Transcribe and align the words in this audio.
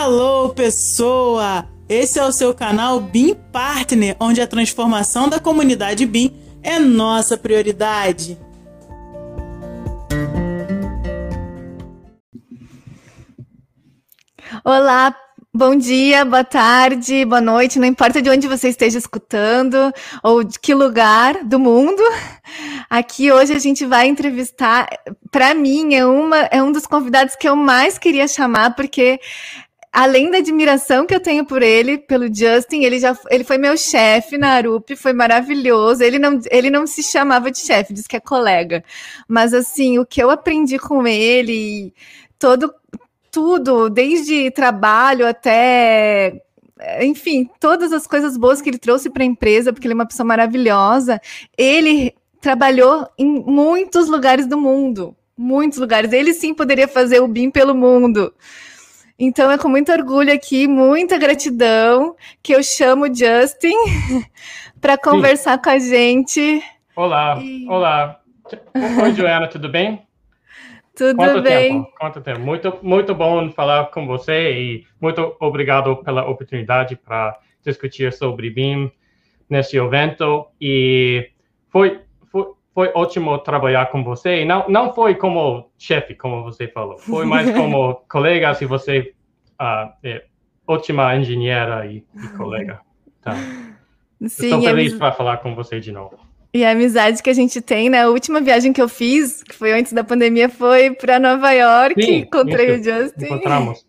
Hello, 0.00 0.50
pessoa! 0.54 1.68
Esse 1.88 2.20
é 2.20 2.24
o 2.24 2.30
seu 2.30 2.54
canal 2.54 3.00
BIM 3.00 3.34
Partner, 3.52 4.16
onde 4.20 4.40
a 4.40 4.46
transformação 4.46 5.28
da 5.28 5.40
comunidade 5.40 6.06
BIM 6.06 6.32
é 6.62 6.78
nossa 6.78 7.36
prioridade. 7.36 8.38
Olá, 14.64 15.12
Bom 15.52 15.74
dia, 15.74 16.24
boa 16.24 16.44
tarde, 16.44 17.24
boa 17.24 17.40
noite, 17.40 17.80
não 17.80 17.86
importa 17.88 18.22
de 18.22 18.30
onde 18.30 18.46
você 18.46 18.68
esteja 18.68 18.98
escutando 18.98 19.92
ou 20.22 20.44
de 20.44 20.56
que 20.60 20.72
lugar 20.72 21.42
do 21.42 21.58
mundo. 21.58 22.00
Aqui 22.88 23.32
hoje 23.32 23.54
a 23.54 23.58
gente 23.58 23.84
vai 23.84 24.06
entrevistar, 24.06 24.86
para 25.32 25.54
mim 25.54 25.94
é 25.94 26.06
uma 26.06 26.36
é 26.52 26.62
um 26.62 26.70
dos 26.70 26.86
convidados 26.86 27.34
que 27.34 27.48
eu 27.48 27.56
mais 27.56 27.98
queria 27.98 28.28
chamar 28.28 28.76
porque 28.76 29.18
além 29.92 30.30
da 30.30 30.38
admiração 30.38 31.06
que 31.06 31.14
eu 31.14 31.20
tenho 31.20 31.44
por 31.44 31.62
ele, 31.62 31.98
pelo 31.98 32.26
Justin, 32.32 32.84
ele 32.84 32.98
já 32.98 33.16
ele 33.30 33.44
foi 33.44 33.58
meu 33.58 33.76
chefe 33.76 34.38
na 34.38 34.50
Arup, 34.50 34.90
foi 34.96 35.12
maravilhoso. 35.12 36.02
Ele 36.02 36.18
não 36.18 36.40
ele 36.50 36.70
não 36.70 36.86
se 36.86 37.02
chamava 37.02 37.50
de 37.50 37.60
chefe, 37.60 37.94
diz 37.94 38.06
que 38.06 38.16
é 38.16 38.20
colega. 38.20 38.84
Mas 39.26 39.54
assim, 39.54 39.98
o 39.98 40.06
que 40.06 40.22
eu 40.22 40.30
aprendi 40.30 40.78
com 40.78 41.06
ele, 41.06 41.92
todo 42.38 42.72
tudo, 43.30 43.88
desde 43.90 44.50
trabalho 44.50 45.26
até 45.26 46.42
enfim, 47.00 47.48
todas 47.60 47.92
as 47.92 48.06
coisas 48.06 48.36
boas 48.36 48.62
que 48.62 48.70
ele 48.70 48.78
trouxe 48.78 49.10
para 49.10 49.22
a 49.22 49.26
empresa, 49.26 49.72
porque 49.72 49.86
ele 49.86 49.94
é 49.94 49.96
uma 49.96 50.06
pessoa 50.06 50.26
maravilhosa. 50.26 51.20
Ele 51.56 52.14
trabalhou 52.40 53.06
em 53.18 53.26
muitos 53.26 54.08
lugares 54.08 54.46
do 54.46 54.56
mundo, 54.58 55.16
muitos 55.36 55.78
lugares. 55.78 56.12
Ele 56.12 56.32
sim 56.32 56.54
poderia 56.54 56.88
fazer 56.88 57.20
o 57.20 57.28
BIM 57.28 57.50
pelo 57.50 57.74
mundo. 57.74 58.32
Então 59.20 59.50
é 59.50 59.58
com 59.58 59.68
muito 59.68 59.90
orgulho 59.90 60.32
aqui, 60.32 60.68
muita 60.68 61.18
gratidão 61.18 62.14
que 62.40 62.54
eu 62.54 62.62
chamo 62.62 63.06
o 63.06 63.12
Justin 63.12 63.74
para 64.80 64.96
conversar 64.96 65.56
sim. 65.56 65.62
com 65.64 65.70
a 65.70 65.78
gente. 65.80 66.62
Olá, 66.94 67.36
e... 67.42 67.66
olá. 67.68 68.20
Oi, 69.02 69.14
Joana, 69.14 69.48
tudo 69.48 69.68
bem? 69.68 70.06
Tudo 70.94 71.16
Quanto 71.16 71.42
bem? 71.42 71.82
Tempo? 71.82 71.92
Quanto 71.98 72.20
tempo? 72.20 72.38
Muito, 72.38 72.78
muito 72.80 73.12
bom 73.12 73.50
falar 73.50 73.86
com 73.86 74.06
você 74.06 74.52
e 74.52 74.86
muito 75.00 75.34
obrigado 75.40 75.96
pela 75.96 76.24
oportunidade 76.24 76.94
para 76.94 77.40
discutir 77.64 78.12
sobre 78.12 78.50
BIM 78.50 78.88
nesse 79.50 79.76
evento. 79.76 80.46
E 80.60 81.32
foi, 81.70 82.00
foi, 82.78 82.92
ótimo 82.94 83.36
trabalhar 83.38 83.90
com 83.90 84.04
você. 84.04 84.42
E 84.42 84.44
não, 84.44 84.68
não 84.68 84.94
foi 84.94 85.16
como 85.16 85.68
chefe, 85.76 86.14
como 86.14 86.44
você 86.44 86.68
falou, 86.68 86.96
foi 86.96 87.26
mais 87.26 87.50
como 87.56 87.96
colega, 88.08 88.54
se 88.54 88.66
você 88.66 89.12
uh, 89.60 89.90
é 90.04 90.22
ótima 90.64 91.16
engenheira 91.16 91.84
e, 91.86 92.04
e 92.14 92.28
colega. 92.36 92.80
Então, 93.18 93.34
Sim, 94.28 94.46
estou 94.46 94.62
feliz 94.62 94.94
para 94.94 95.10
falar 95.10 95.38
com 95.38 95.56
você 95.56 95.80
de 95.80 95.90
novo. 95.90 96.20
E 96.54 96.64
a 96.64 96.70
amizade 96.70 97.20
que 97.20 97.28
a 97.28 97.34
gente 97.34 97.60
tem, 97.60 97.90
né? 97.90 98.02
A 98.02 98.10
última 98.10 98.40
viagem 98.40 98.72
que 98.72 98.80
eu 98.80 98.88
fiz, 98.88 99.42
que 99.42 99.56
foi 99.56 99.72
antes 99.72 99.92
da 99.92 100.04
pandemia, 100.04 100.48
foi 100.48 100.92
para 100.92 101.18
Nova 101.18 101.50
York. 101.50 102.00
Sim, 102.00 102.18
encontrei 102.18 102.76
isso. 102.76 102.88
o 102.88 102.92
Justin. 102.92 103.24
Encontramos. 103.24 103.86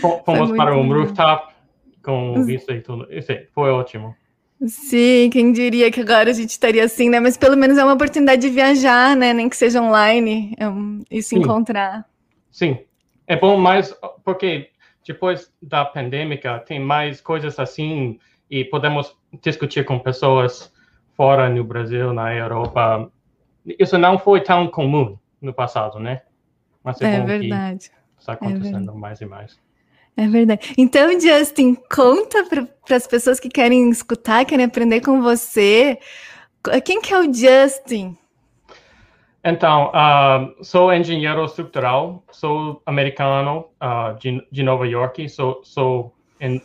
Fomos 0.26 0.50
para 0.56 0.76
um 0.76 0.92
rooftop 0.92 1.54
com 2.02 2.42
vista 2.44 2.72
e 2.72 2.80
tudo. 2.80 3.06
Isso 3.08 3.32
foi 3.54 3.70
ótimo. 3.70 4.16
Sim, 4.64 5.28
quem 5.30 5.52
diria 5.52 5.90
que 5.90 6.00
agora 6.00 6.30
a 6.30 6.32
gente 6.32 6.50
estaria 6.50 6.84
assim, 6.84 7.10
né? 7.10 7.20
Mas 7.20 7.36
pelo 7.36 7.56
menos 7.56 7.76
é 7.76 7.84
uma 7.84 7.92
oportunidade 7.92 8.40
de 8.40 8.48
viajar, 8.48 9.14
né? 9.14 9.32
Nem 9.32 9.48
que 9.48 9.56
seja 9.56 9.82
online 9.82 10.54
é 10.56 10.68
um, 10.68 11.02
e 11.10 11.22
se 11.22 11.30
Sim. 11.30 11.38
encontrar. 11.38 12.06
Sim, 12.50 12.78
é 13.26 13.36
bom 13.36 13.58
mais 13.58 13.94
porque 14.24 14.70
depois 15.06 15.52
da 15.60 15.84
pandemia 15.84 16.58
tem 16.66 16.80
mais 16.80 17.20
coisas 17.20 17.58
assim 17.58 18.18
e 18.50 18.64
podemos 18.64 19.14
discutir 19.42 19.84
com 19.84 19.98
pessoas 19.98 20.72
fora 21.14 21.48
no 21.48 21.62
Brasil, 21.62 22.12
na 22.12 22.34
Europa. 22.34 23.10
Isso 23.78 23.98
não 23.98 24.18
foi 24.18 24.40
tão 24.40 24.68
comum 24.68 25.18
no 25.40 25.52
passado, 25.52 25.98
né? 25.98 26.22
Mas 26.82 27.00
é, 27.00 27.16
é 27.16 27.20
verdade. 27.20 27.90
está 28.18 28.32
acontecendo 28.32 28.90
é 28.90 28.94
mais 28.94 29.20
e 29.20 29.26
mais. 29.26 29.58
É 30.16 30.26
verdade. 30.26 30.74
Então, 30.78 31.20
Justin, 31.20 31.76
conta 31.94 32.44
para 32.44 32.96
as 32.96 33.06
pessoas 33.06 33.38
que 33.38 33.50
querem 33.50 33.90
escutar, 33.90 34.46
querem 34.46 34.64
aprender 34.64 35.02
com 35.02 35.20
você. 35.20 35.98
Quem 36.84 37.02
que 37.02 37.12
é 37.12 37.20
o 37.20 37.32
Justin? 37.32 38.16
Então, 39.44 39.92
uh, 39.92 40.64
sou 40.64 40.92
engenheiro 40.92 41.44
estrutural, 41.44 42.24
sou 42.32 42.82
americano 42.84 43.66
uh, 43.80 44.18
de, 44.18 44.44
de 44.50 44.62
Nova 44.62 44.88
York, 44.88 45.28
sou, 45.28 45.60
sou 45.62 46.12
em, 46.40 46.60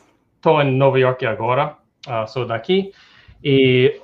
em 0.45 0.71
Nova 0.71 0.99
York 0.99 1.23
agora, 1.25 1.77
uh, 2.07 2.27
sou 2.27 2.45
daqui. 2.45 2.91
E 3.43 3.99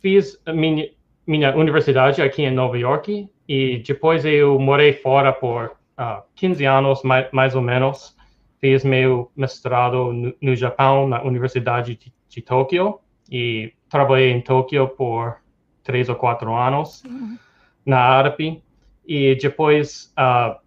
fiz 0.00 0.38
minha, 0.48 0.90
minha 1.26 1.56
universidade 1.56 2.20
aqui 2.20 2.42
em 2.42 2.50
Nova 2.50 2.76
York 2.76 3.28
e 3.48 3.78
depois 3.86 4.24
eu 4.24 4.58
morei 4.58 4.92
fora 4.92 5.32
por 5.32 5.76
uh, 5.98 6.02
ah, 6.02 6.24
15 6.34 6.64
anos, 6.64 7.02
mais, 7.02 7.30
mais 7.32 7.54
ou 7.54 7.62
menos. 7.62 8.16
Fiz 8.60 8.84
meu 8.84 9.30
mestrado 9.36 10.12
no, 10.12 10.34
no 10.40 10.56
Japão, 10.56 11.08
na 11.08 11.22
Universidade 11.22 11.96
de, 11.96 12.12
de 12.28 12.42
Tóquio 12.42 12.98
e 13.30 13.72
trabalhei 13.88 14.30
em 14.30 14.40
Tóquio 14.40 14.88
por 14.88 15.36
três 15.82 16.08
ou 16.08 16.16
quatro 16.16 16.54
anos 16.54 17.04
uhum. 17.04 17.38
na 17.84 17.98
ARP 17.98 18.62
e 19.06 19.34
depois 19.36 20.12
uh, 20.18 20.58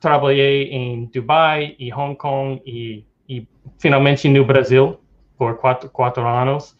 trabalhei 0.00 0.70
em 0.70 1.06
Dubai 1.06 1.74
e 1.78 1.92
Hong 1.92 2.16
Kong 2.16 2.62
e, 2.64 3.04
e 3.28 3.46
finalmente 3.78 4.28
no 4.28 4.44
Brasil 4.44 4.98
por 5.36 5.56
quatro, 5.58 5.90
quatro 5.90 6.26
anos. 6.26 6.76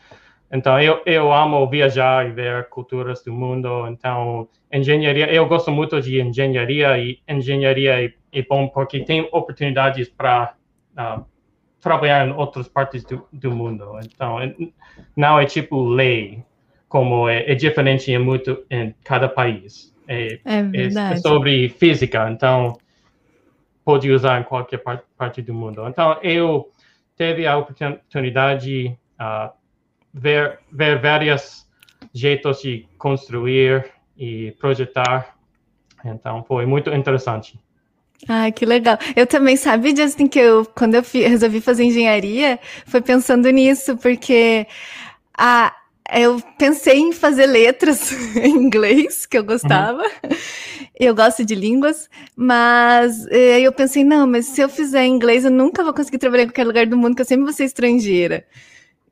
Então, 0.53 0.81
eu, 0.81 1.01
eu 1.07 1.33
amo 1.33 1.69
viajar 1.69 2.27
e 2.27 2.33
ver 2.33 2.69
culturas 2.69 3.23
do 3.23 3.33
mundo. 3.33 3.87
Então, 3.89 4.49
engenharia, 4.73 5.33
eu 5.33 5.47
gosto 5.47 5.71
muito 5.71 6.01
de 6.01 6.21
engenharia 6.21 6.99
e 6.99 7.21
engenharia 7.29 8.05
é, 8.05 8.13
é 8.33 8.43
bom 8.43 8.67
porque 8.69 9.05
tem 9.05 9.29
oportunidades 9.33 10.09
para 10.09 10.55
uh, 10.97 11.01
ah, 11.01 11.25
trabalhar 11.81 12.27
em 12.27 12.33
outras 12.33 12.67
partes 12.67 13.05
do, 13.05 13.27
do 13.33 13.53
mundo. 13.53 13.99
Então, 14.05 14.41
é, 14.41 14.53
não 15.17 15.39
é 15.39 15.47
tipo 15.47 15.85
lei, 15.85 16.43
como 16.89 17.29
é, 17.29 17.51
é 17.51 17.55
diferente 17.55 18.11
em 18.11 18.19
muito 18.19 18.65
em 18.69 18.93
cada 19.05 19.29
país. 19.29 19.95
É, 20.09 20.41
é, 20.45 21.13
é, 21.13 21.17
sobre 21.19 21.69
física, 21.69 22.29
então 22.29 22.77
pode 23.85 24.11
usar 24.11 24.41
em 24.41 24.43
qualquer 24.43 24.79
parte, 24.79 25.05
parte 25.17 25.41
do 25.41 25.55
mundo. 25.55 25.87
Então, 25.87 26.19
eu 26.21 26.69
teve 27.17 27.47
a 27.47 27.57
oportunidade 27.57 28.99
uh, 29.21 29.53
ver 30.13 30.59
ver 30.71 31.01
vários 31.01 31.67
jeitos 32.13 32.63
de 32.63 32.87
construir 32.99 33.91
e 34.17 34.53
projetar. 34.53 35.37
Então 36.05 36.45
foi 36.45 36.67
muito 36.67 36.91
interessante. 36.91 37.59
Ah, 38.29 38.51
que 38.51 38.67
legal. 38.67 38.99
Eu 39.17 39.27
também 39.27 39.57
sabia, 39.57 39.97
Justin, 39.97 40.27
que 40.27 40.39
eu, 40.39 40.67
quando 40.67 40.95
eu 40.95 41.03
resolvi 41.03 41.61
fazer 41.61 41.85
engenharia, 41.85 42.59
foi 42.87 43.01
pensando 43.01 43.49
nisso, 43.51 43.97
porque 43.97 44.67
a, 45.37 45.75
eu 46.13 46.41
pensei 46.59 46.99
em 46.99 47.13
fazer 47.13 47.47
letras 47.47 48.13
em 48.37 48.51
inglês, 48.51 49.25
que 49.25 49.39
eu 49.39 49.45
gostava. 49.45 50.03
Uhum. 50.03 50.37
Eu 50.99 51.15
gosto 51.15 51.45
de 51.47 51.55
línguas, 51.55 52.11
mas 52.37 53.27
eh, 53.29 53.61
eu 53.61 53.73
pensei, 53.73 54.05
não, 54.05 54.27
mas 54.27 54.47
se 54.47 54.61
eu 54.61 54.69
fizer 54.69 55.07
inglês, 55.07 55.47
eu 55.47 55.51
nunca 55.51 55.83
vou 55.83 55.95
conseguir 55.95 56.19
trabalhar 56.19 56.43
em 56.43 56.49
qualquer 56.49 56.67
lugar 56.67 56.87
do 56.87 56.97
mundo, 56.97 57.17
que 57.17 57.23
eu 57.23 57.27
sempre 57.27 57.45
vou 57.45 57.55
ser 57.55 57.65
estrangeira. 57.65 58.45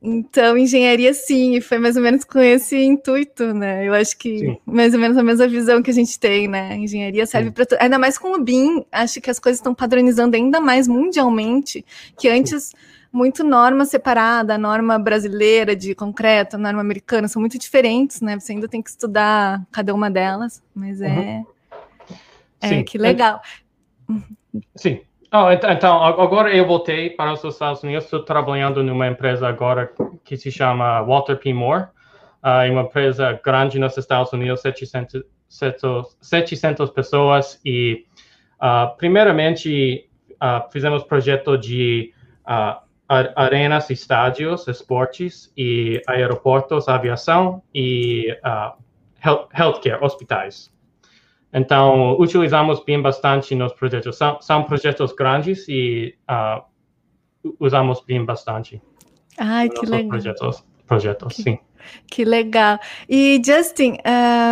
Então, 0.01 0.57
engenharia 0.57 1.13
sim, 1.13 1.61
foi 1.61 1.79
mais 1.79 1.97
ou 1.97 2.03
menos 2.03 2.25
com 2.25 2.39
esse 2.39 2.77
intuito, 2.77 3.53
né? 3.53 3.87
Eu 3.87 3.93
acho 3.95 4.17
que 4.17 4.39
sim. 4.39 4.57
mais 4.65 4.95
ou 4.95 5.01
menos 5.01 5.17
a 5.17 5.23
mesma 5.25 5.49
visão 5.49 5.83
que 5.83 5.91
a 5.91 5.95
gente 5.95 6.19
tem, 6.21 6.47
né? 6.47 6.77
engenharia 6.77 7.27
serve 7.27 7.51
para 7.51 7.67
ainda 7.81 7.99
mais 7.99 8.17
com 8.17 8.33
o 8.33 8.43
BIM, 8.43 8.85
acho 8.93 9.21
que 9.21 9.29
as 9.29 9.41
coisas 9.41 9.59
estão 9.59 9.75
padronizando 9.75 10.37
ainda 10.37 10.61
mais 10.61 10.87
mundialmente, 10.87 11.85
que 12.17 12.29
antes 12.29 12.73
muito 13.13 13.43
norma 13.43 13.85
separada, 13.85 14.55
a 14.55 14.59
norma 14.59 14.99
brasileira 14.99 15.75
de 15.75 15.95
concreto, 15.95 16.55
a 16.55 16.59
norma 16.59 16.81
americana, 16.81 17.27
são 17.27 17.41
muito 17.41 17.59
diferentes, 17.59 18.21
né? 18.21 18.39
Você 18.39 18.53
ainda 18.53 18.69
tem 18.69 18.81
que 18.81 18.91
estudar 18.91 19.67
cada 19.73 19.93
uma 19.93 20.09
delas, 20.09 20.63
mas 20.75 21.01
é. 21.01 21.09
Uhum. 21.09 21.47
É 22.61 22.69
Sim. 22.69 22.85
que 22.85 22.99
legal. 22.99 23.41
Sim. 24.77 25.01
Oh, 25.31 25.51
então, 25.51 26.03
agora 26.03 26.57
eu 26.57 26.67
voltei 26.67 27.11
para 27.11 27.35
os 27.35 27.45
Estados 27.45 27.83
Unidos, 27.83 28.05
estou 28.05 28.23
trabalhando 28.23 28.83
numa 28.83 29.07
empresa 29.07 29.47
agora 29.47 29.93
que 30.25 30.39
se 30.39 30.51
chama 30.51 31.03
Walter 31.03 31.37
P. 31.37 31.53
Moore, 31.53 31.83
uh, 32.43 32.73
uma 32.73 32.81
empresa 32.81 33.39
grande 33.45 33.79
nos 33.79 33.95
Estados 33.99 34.33
Unidos, 34.33 34.63
700, 34.63 35.23
700 36.19 36.91
pessoas, 36.91 37.61
e 37.63 38.07
uh, 38.59 38.97
primeiramente 38.97 40.09
uh, 40.37 40.71
fizemos 40.73 41.05
projeto 41.05 41.59
de 41.59 42.11
uh, 42.47 42.81
arenas, 43.37 43.91
estádios, 43.91 44.67
esportes 44.67 45.53
e 45.55 46.01
aeroportos, 46.07 46.89
aviação 46.89 47.63
e 47.75 48.35
healthcare, 49.55 50.03
hospitais. 50.03 50.73
Então, 51.53 52.17
utilizamos 52.19 52.85
bem 52.85 53.01
bastante 53.01 53.55
nos 53.55 53.73
projetos. 53.73 54.17
São, 54.17 54.41
são 54.41 54.65
projetos 54.65 55.13
grandes 55.13 55.67
e 55.69 56.15
uh, 56.31 56.63
usamos 57.59 58.03
bem 58.03 58.25
bastante. 58.25 58.81
Ai, 59.39 59.69
que 59.69 59.87
legal. 59.87 60.09
Projetos, 60.09 60.65
projetos 60.87 61.37
que, 61.37 61.43
sim. 61.43 61.59
Que 62.07 62.25
legal. 62.25 62.79
E, 63.09 63.41
Justin, 63.45 63.97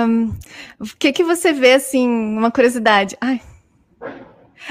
um, 0.09 0.35
o 0.81 0.97
que, 0.99 1.13
que 1.13 1.25
você 1.25 1.53
vê, 1.53 1.75
assim, 1.75 2.09
uma 2.09 2.51
curiosidade? 2.51 3.17
Ai, 3.21 3.41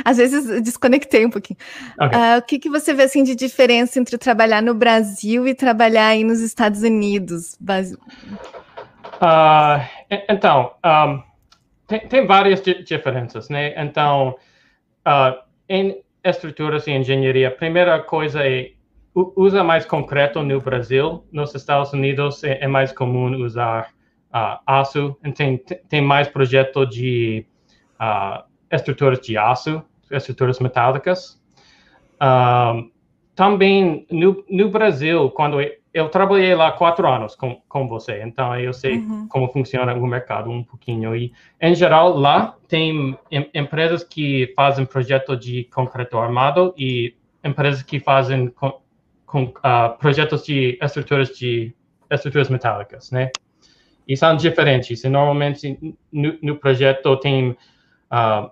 às 0.04 0.18
vezes 0.18 0.62
desconectei 0.63 1.25
um 1.25 1.30
pouquinho. 1.30 1.57
Okay. 2.00 2.19
Uh, 2.19 2.38
o 2.39 2.42
que, 2.42 2.60
que 2.60 2.69
você 2.69 2.94
vê 2.94 3.04
assim 3.04 3.24
de 3.24 3.36
diferença 3.36 4.00
entre 4.00 4.18
trabalhar 4.18 4.62
no 4.62 4.74
Brasil 4.74 5.48
e 5.48 5.54
trabalhar 5.54 6.07
aí 6.07 6.24
nos 6.24 6.42
Estados 6.42 6.81
Unidos? 6.81 7.57
Uh, 9.22 9.80
então, 10.27 10.72
um, 10.83 11.22
tem, 11.88 12.00
tem, 12.08 12.26
várias 12.26 12.62
diferenças, 12.62 13.50
né? 13.50 13.74
Então, 13.82 14.36
uh, 15.08 15.42
em 15.70 16.02
estruturas 16.24 16.88
e 16.88 16.92
engenharia, 16.92 17.48
a 17.50 17.52
primeira 17.52 18.00
coisa 18.02 18.48
é 18.48 18.72
usa 19.16 19.64
mais 19.64 19.86
concreto 19.86 20.44
no 20.44 20.60
Brasil. 20.60 21.26
Nos 21.32 21.56
Estados 21.56 21.94
Unidos 21.94 22.44
é, 22.44 22.60
é 22.62 22.68
mais 22.68 22.92
comum 22.92 23.32
usar 23.44 23.90
aço. 24.66 25.16
Tem, 25.36 25.58
tem 25.58 26.02
mais 26.02 26.28
projeto 26.28 26.86
de 26.86 27.46
estruturas 28.72 29.22
de 29.22 29.38
aço, 29.38 29.82
estruturas 30.12 30.60
metálicas. 30.60 31.42
Um, 32.22 32.92
também 33.36 34.06
no, 34.10 34.44
no, 34.50 34.70
Brasil, 34.70 35.30
quando 35.32 35.60
eu, 35.95 36.09
trabalhei 36.09 36.53
lá 36.53 36.74
quatro 36.74 37.07
anos 37.07 37.36
com, 37.36 37.62
com 37.69 37.88
você, 37.88 38.21
então 38.21 38.59
eu 38.59 38.74
sei 38.74 38.97
uhum. 38.97 39.30
como 39.30 39.47
funciona 39.47 39.94
o 39.94 40.06
mercado 40.06 40.51
um 40.51 40.62
pouquinho. 40.62 41.15
E, 41.15 41.31
em 41.62 41.74
geral, 41.74 42.18
lá 42.18 42.57
tem 42.68 43.18
em, 43.31 43.50
empresas 43.53 44.03
que 44.03 44.51
fazem 44.57 44.86
projeto 44.86 45.38
de 45.38 45.63
concreto 45.74 46.18
armado 46.18 46.74
e 46.77 47.15
empresas 47.42 47.81
que 47.81 47.97
fazem 48.01 48.50
com, 48.50 48.81
com, 49.25 49.44
uh, 49.44 49.97
projetos 49.97 50.45
de 50.45 50.77
estruturas 50.81 51.30
de 51.30 51.74
estruturas 52.12 52.50
metálicas, 52.50 53.09
né? 53.09 53.31
E 54.06 54.18
são 54.18 54.36
diferentes. 54.36 55.01
E 55.01 55.07
normalmente 55.07 55.95
no, 56.12 56.38
no 56.41 56.57
projeto 56.57 57.15
tem 57.18 57.56
uh, 58.12 58.51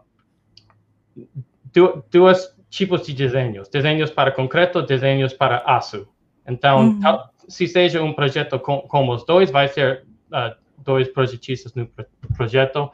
duas 2.09 2.55
tipos 2.69 3.05
de 3.05 3.13
desenhos, 3.13 3.67
desenhos 3.67 4.09
para 4.09 4.31
concreto, 4.31 4.81
desenhos 4.81 5.33
para 5.33 5.57
aço. 5.57 6.07
Então, 6.47 6.87
uhum. 6.87 6.99
Se 7.47 7.67
seja 7.67 8.01
um 8.01 8.13
projeto 8.13 8.59
com, 8.59 9.09
os 9.09 9.25
dois, 9.25 9.51
vai 9.51 9.67
ser 9.67 10.05
uh, 10.31 10.55
dois 10.77 11.07
projetistas 11.09 11.73
no 11.73 11.87
projeto. 12.35 12.91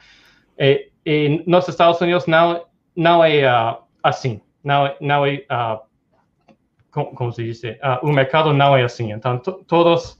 E, 0.57 0.91
e, 1.05 1.43
nos 1.47 1.67
Estados 1.67 1.99
Unidos 2.01 2.25
não 2.25 2.65
não 2.95 3.23
é 3.23 3.45
uh, 3.47 3.77
assim, 4.03 4.41
não 4.63 4.93
não 4.99 5.25
é 5.25 5.45
uh, 5.51 5.79
como, 6.91 7.13
como, 7.13 7.31
se 7.31 7.43
diz, 7.43 7.61
o 8.01 8.11
mercado 8.11 8.51
não 8.51 8.75
é 8.75 8.83
assim. 8.83 9.11
Então, 9.11 9.37
todos 9.37 10.19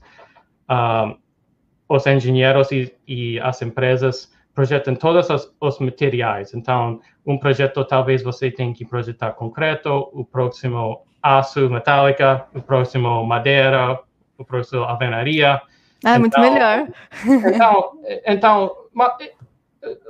os 1.88 2.06
engenheiros 2.06 2.70
e, 2.70 2.94
e 3.08 3.40
as 3.40 3.60
empresas 3.60 4.32
projetam 4.54 4.94
todos 4.94 5.28
os, 5.30 5.52
os, 5.60 5.78
materiais. 5.80 6.54
Então, 6.54 7.00
um 7.26 7.38
projeto 7.38 7.84
talvez 7.84 8.22
você 8.22 8.50
tenha 8.50 8.72
que 8.72 8.84
projetar 8.84 9.32
concreto, 9.32 10.08
o 10.12 10.24
próximo 10.24 11.04
aço 11.22 11.68
metálica, 11.68 12.46
o 12.54 12.60
próximo 12.60 13.24
madeira, 13.24 13.98
o 14.40 14.44
próximo 14.44 14.82
alvenaria. 14.82 15.60
Ah, 16.04 16.16
então, 16.16 16.20
muito 16.20 16.40
melhor. 16.40 16.88
Então, 17.24 17.92
então 18.26 18.76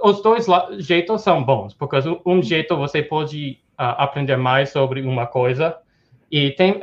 os 0.02 0.22
dois 0.22 0.46
jeitos 0.78 1.22
são 1.22 1.42
bons, 1.42 1.74
porque 1.74 1.96
um 2.24 2.42
jeito 2.42 2.76
você 2.76 3.02
pode 3.02 3.58
uh, 3.72 3.94
aprender 3.98 4.36
mais 4.36 4.70
sobre 4.70 5.02
uma 5.02 5.26
coisa 5.26 5.76
e 6.30 6.50
tem 6.52 6.78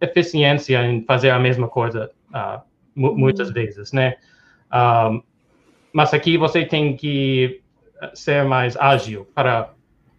eficiência 0.00 0.84
em 0.84 1.02
fazer 1.04 1.30
a 1.30 1.38
mesma 1.38 1.68
coisa 1.68 2.10
uh, 2.30 2.60
muitas 2.94 3.50
vezes, 3.50 3.92
né? 3.92 4.16
Um, 4.72 5.22
mas 5.92 6.12
aqui 6.12 6.36
você 6.36 6.64
tem 6.64 6.96
que 6.96 7.62
ser 8.14 8.44
mais 8.44 8.76
ágil 8.76 9.26
para 9.34 9.70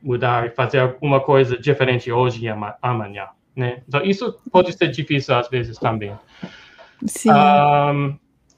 mudar 0.02 0.48
e 0.48 0.50
fazer 0.50 0.80
alguma 0.80 1.20
coisa 1.20 1.58
diferente 1.58 2.12
hoje 2.12 2.46
e 2.46 2.50
amanhã, 2.82 3.28
né? 3.58 3.82
Então, 3.88 4.02
isso 4.04 4.40
pode 4.52 4.72
ser 4.72 4.90
difícil 4.90 5.36
às 5.36 5.50
vezes 5.50 5.78
também. 5.78 6.16
Sim. 7.06 7.32
Um, 7.32 8.18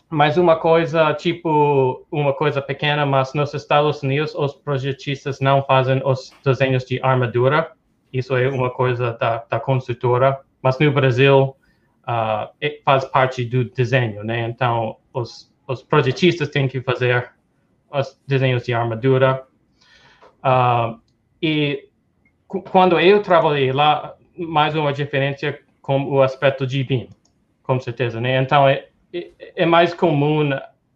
mas 0.09 0.37
uma 0.37 0.55
coisa, 0.57 1.13
tipo, 1.13 2.05
uma 2.11 2.33
coisa 2.33 2.61
pequena, 2.61 3.05
mas 3.05 3.33
nos 3.33 3.53
Estados 3.53 4.03
Unidos 4.03 4.35
os 4.35 4.53
projetistas 4.53 5.39
não 5.39 5.63
fazem 5.63 6.01
os 6.05 6.31
desenhos 6.43 6.85
de 6.85 7.01
armadura. 7.01 7.71
Isso 8.11 8.35
é 8.35 8.49
uma 8.49 8.69
coisa 8.69 9.13
da, 9.13 9.45
da 9.49 9.59
construtora. 9.59 10.39
Mas 10.61 10.77
no 10.77 10.91
Brasil 10.91 11.55
uh, 12.03 12.69
faz 12.83 13.05
parte 13.05 13.45
do 13.45 13.65
desenho, 13.65 14.23
né? 14.23 14.47
Então, 14.49 14.97
os 15.13 15.49
os 15.69 15.83
projetistas 15.83 16.49
têm 16.49 16.67
que 16.67 16.81
fazer 16.81 17.31
os 17.91 18.19
desenhos 18.27 18.65
de 18.65 18.73
armadura. 18.73 19.45
Uh, 20.43 20.99
e 21.39 21.87
quando 22.47 22.99
eu 22.99 23.21
trabalhei 23.21 23.71
lá, 23.71 24.15
mais 24.39 24.75
uma 24.75 24.93
diferença 24.93 25.57
com 25.81 26.03
o 26.05 26.21
aspecto 26.21 26.65
de 26.65 26.83
BIM, 26.83 27.09
com 27.63 27.79
certeza, 27.79 28.21
né? 28.21 28.41
Então, 28.41 28.67
é, 28.67 28.87
é, 29.13 29.31
é, 29.55 29.65
mais 29.65 29.93
comum, 29.93 30.49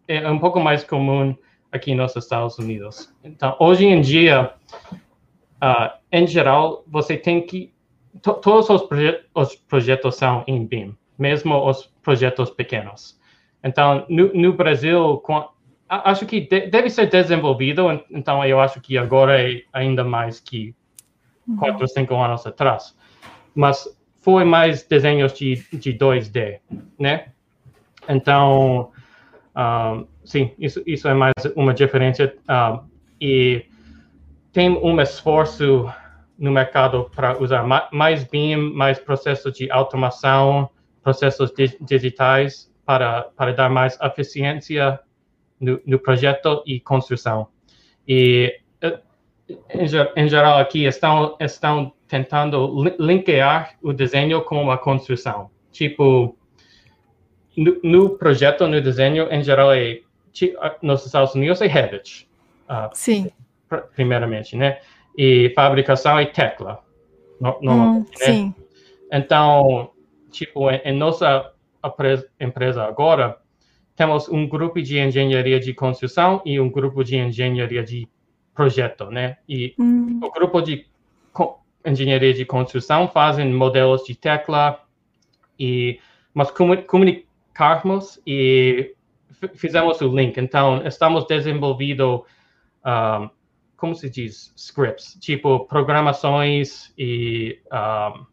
é 0.08 0.30
um 0.30 0.38
pouco 0.38 0.60
mais 0.60 0.84
comum 0.84 1.34
aqui 1.70 1.94
nos 1.94 2.16
Estados 2.16 2.58
Unidos. 2.58 3.12
Então, 3.22 3.56
hoje 3.58 3.84
em 3.84 4.00
dia, 4.00 4.52
uh, 5.62 5.90
em 6.10 6.26
geral, 6.26 6.84
você 6.86 7.16
tem 7.16 7.42
que... 7.42 7.72
To, 8.22 8.34
todos 8.34 8.70
os, 8.70 8.82
proje 8.82 9.20
os 9.34 9.56
projetos 9.56 10.14
são 10.14 10.44
em 10.46 10.64
BIM, 10.64 10.96
mesmo 11.18 11.68
os 11.68 11.92
projetos 12.02 12.50
pequenos. 12.50 13.18
Então, 13.62 14.06
no, 14.08 14.32
no 14.32 14.52
Brasil, 14.52 15.18
com, 15.18 15.48
acho 15.88 16.24
que 16.26 16.40
de, 16.40 16.68
deve 16.68 16.88
ser 16.88 17.06
desenvolvido, 17.08 18.04
então 18.10 18.44
eu 18.44 18.60
acho 18.60 18.80
que 18.80 18.96
agora 18.96 19.42
é 19.42 19.62
ainda 19.72 20.04
mais 20.04 20.38
que 20.38 20.74
quatro, 21.58 21.86
cinco 21.88 22.14
anos 22.14 22.46
atrás. 22.46 22.96
Mas 23.54 23.88
foi 24.16 24.44
mais 24.44 24.82
desenhos 24.82 25.32
de, 25.32 25.56
de 25.72 25.92
2D, 25.92 26.60
né? 26.98 27.26
Então, 28.08 28.90
um, 29.56 30.06
sim, 30.24 30.52
isso, 30.58 30.82
isso 30.86 31.08
é 31.08 31.14
mais 31.14 31.34
uma 31.54 31.72
diferença. 31.72 32.32
Um, 32.48 32.80
e 33.20 33.66
tem 34.52 34.70
um 34.70 35.00
esforço 35.00 35.90
no 36.38 36.50
mercado 36.50 37.10
para 37.14 37.40
usar 37.40 37.64
mais 37.92 38.24
BIM, 38.24 38.56
mais 38.56 38.98
processos 38.98 39.52
de 39.52 39.70
automação, 39.70 40.68
processos 41.02 41.52
digitais 41.80 42.70
para, 42.84 43.22
para 43.36 43.52
dar 43.52 43.70
mais 43.70 43.98
eficiência 44.00 44.98
no, 45.60 45.80
no 45.86 45.98
projeto 45.98 46.62
e 46.66 46.80
construção. 46.80 47.48
E, 48.06 48.60
eh, 48.80 48.98
em, 49.70 49.86
em, 50.24 50.28
geral, 50.28 50.58
aqui 50.58 50.84
estão, 50.84 51.36
estão 51.40 51.92
tentando 52.14 52.84
linkear 52.96 53.74
o 53.82 53.92
desenho 53.92 54.40
com 54.42 54.70
a 54.70 54.78
construção. 54.78 55.50
Tipo, 55.72 56.36
no, 57.56 57.80
no 57.82 58.10
projeto, 58.10 58.68
no 58.68 58.80
desenho, 58.80 59.26
em 59.32 59.42
geral, 59.42 59.72
é, 59.72 60.00
ah, 60.60 60.76
nos 60.80 61.04
Estados 61.04 61.34
Unidos 61.34 61.60
é 61.60 61.66
Revit. 61.66 62.28
Uh, 62.70 62.88
Sim. 62.92 63.32
Primeiramente, 63.96 64.56
né? 64.56 64.78
E 65.18 65.52
fabricação 65.56 66.16
é 66.16 66.26
tecla, 66.26 66.78
normalmente, 67.40 68.10
hum, 68.10 68.20
né? 68.20 68.26
Sim. 68.26 68.54
Então, 69.10 69.90
tipo, 70.30 70.70
em, 70.70 70.82
em 70.84 70.96
nossa 70.96 71.52
empresa 72.38 72.84
agora, 72.84 73.38
temos 73.96 74.28
um 74.28 74.48
grupo 74.48 74.80
de 74.80 75.00
engenharia 75.00 75.58
de 75.58 75.74
construção 75.74 76.40
e 76.44 76.60
um 76.60 76.70
grupo 76.70 77.02
de 77.02 77.16
engenharia 77.16 77.82
de 77.82 78.08
projeto, 78.54 79.06
né? 79.06 79.38
E 79.48 79.74
hum. 79.80 80.20
o 80.22 80.30
grupo 80.30 80.62
de 80.62 80.86
engenharia 81.84 82.32
de 82.32 82.44
construção 82.44 83.08
fazem 83.08 83.52
modelos 83.52 84.04
de 84.04 84.14
tecla 84.14 84.80
e 85.58 86.00
mas 86.32 86.50
comunicarmos 86.50 88.20
e 88.26 88.94
fizemos 89.54 90.00
o 90.00 90.08
link. 90.08 90.36
Então, 90.38 90.84
estamos 90.84 91.26
desenvolvendo, 91.26 92.24
um, 92.84 93.30
como 93.76 93.94
se 93.94 94.10
diz, 94.10 94.52
scripts, 94.56 95.16
tipo 95.20 95.66
programações 95.66 96.92
e 96.98 97.60
um, 97.72 98.24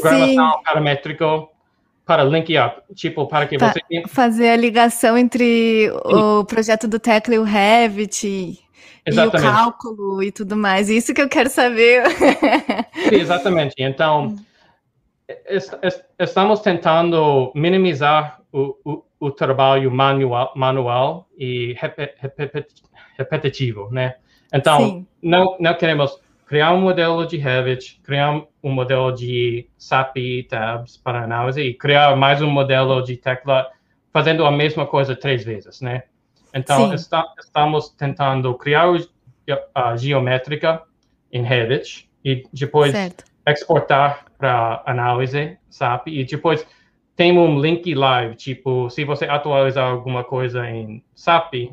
programação 0.00 0.62
paramétrico 0.62 1.50
para 2.06 2.24
linkear, 2.24 2.82
tipo, 2.94 3.26
para 3.26 3.46
que 3.46 3.58
você... 3.58 3.80
Fazer 4.08 4.48
a 4.50 4.56
ligação 4.56 5.16
entre 5.18 5.90
o 6.04 6.44
projeto 6.44 6.88
do 6.88 6.98
Tecla 6.98 7.34
e 7.34 7.38
o 7.38 7.44
Revit... 7.44 8.61
Exatamente. 9.04 9.44
E 9.44 9.48
o 9.48 9.52
cálculo 9.52 10.22
e 10.22 10.32
tudo 10.32 10.56
mais. 10.56 10.88
Isso 10.88 11.12
que 11.12 11.20
eu 11.20 11.28
quero 11.28 11.48
saber. 11.48 12.06
Sim, 12.08 13.14
exatamente. 13.14 13.74
Então, 13.78 14.36
estamos 16.18 16.60
tentando 16.60 17.52
minimizar 17.54 18.40
o, 18.52 18.76
o, 18.84 19.04
o 19.18 19.30
trabalho 19.30 19.90
manual, 19.90 20.52
manual 20.54 21.28
e 21.36 21.74
repetitivo, 23.18 23.88
né? 23.90 24.16
Então, 24.52 25.06
não, 25.22 25.56
não 25.58 25.74
queremos 25.74 26.20
criar 26.46 26.72
um 26.74 26.80
modelo 26.80 27.26
de 27.26 27.38
Revit, 27.38 27.98
criar 28.04 28.42
um 28.62 28.70
modelo 28.70 29.10
de 29.12 29.66
SAP 29.78 30.16
Tabs 30.48 30.98
para 30.98 31.24
análise 31.24 31.62
e 31.62 31.72
criar 31.72 32.14
mais 32.14 32.42
um 32.42 32.50
modelo 32.50 33.02
de 33.02 33.16
tecla 33.16 33.68
fazendo 34.12 34.44
a 34.44 34.50
mesma 34.50 34.86
coisa 34.86 35.16
três 35.16 35.42
vezes, 35.42 35.80
né? 35.80 36.02
Então, 36.54 36.92
está, 36.92 37.24
estamos 37.38 37.90
tentando 37.90 38.52
criar 38.54 38.88
a 39.74 39.96
geométrica 39.96 40.82
em 41.32 41.42
Revit 41.42 42.08
e 42.24 42.44
depois 42.52 42.92
certo. 42.92 43.24
exportar 43.46 44.26
para 44.38 44.82
análise 44.86 45.58
SAP 45.70 46.08
e 46.08 46.24
depois 46.24 46.66
tem 47.16 47.38
um 47.38 47.60
link 47.60 47.94
live, 47.94 48.34
tipo, 48.34 48.88
se 48.90 49.04
você 49.04 49.26
atualizar 49.26 49.90
alguma 49.90 50.24
coisa 50.24 50.68
em 50.68 51.04
SAP, 51.14 51.70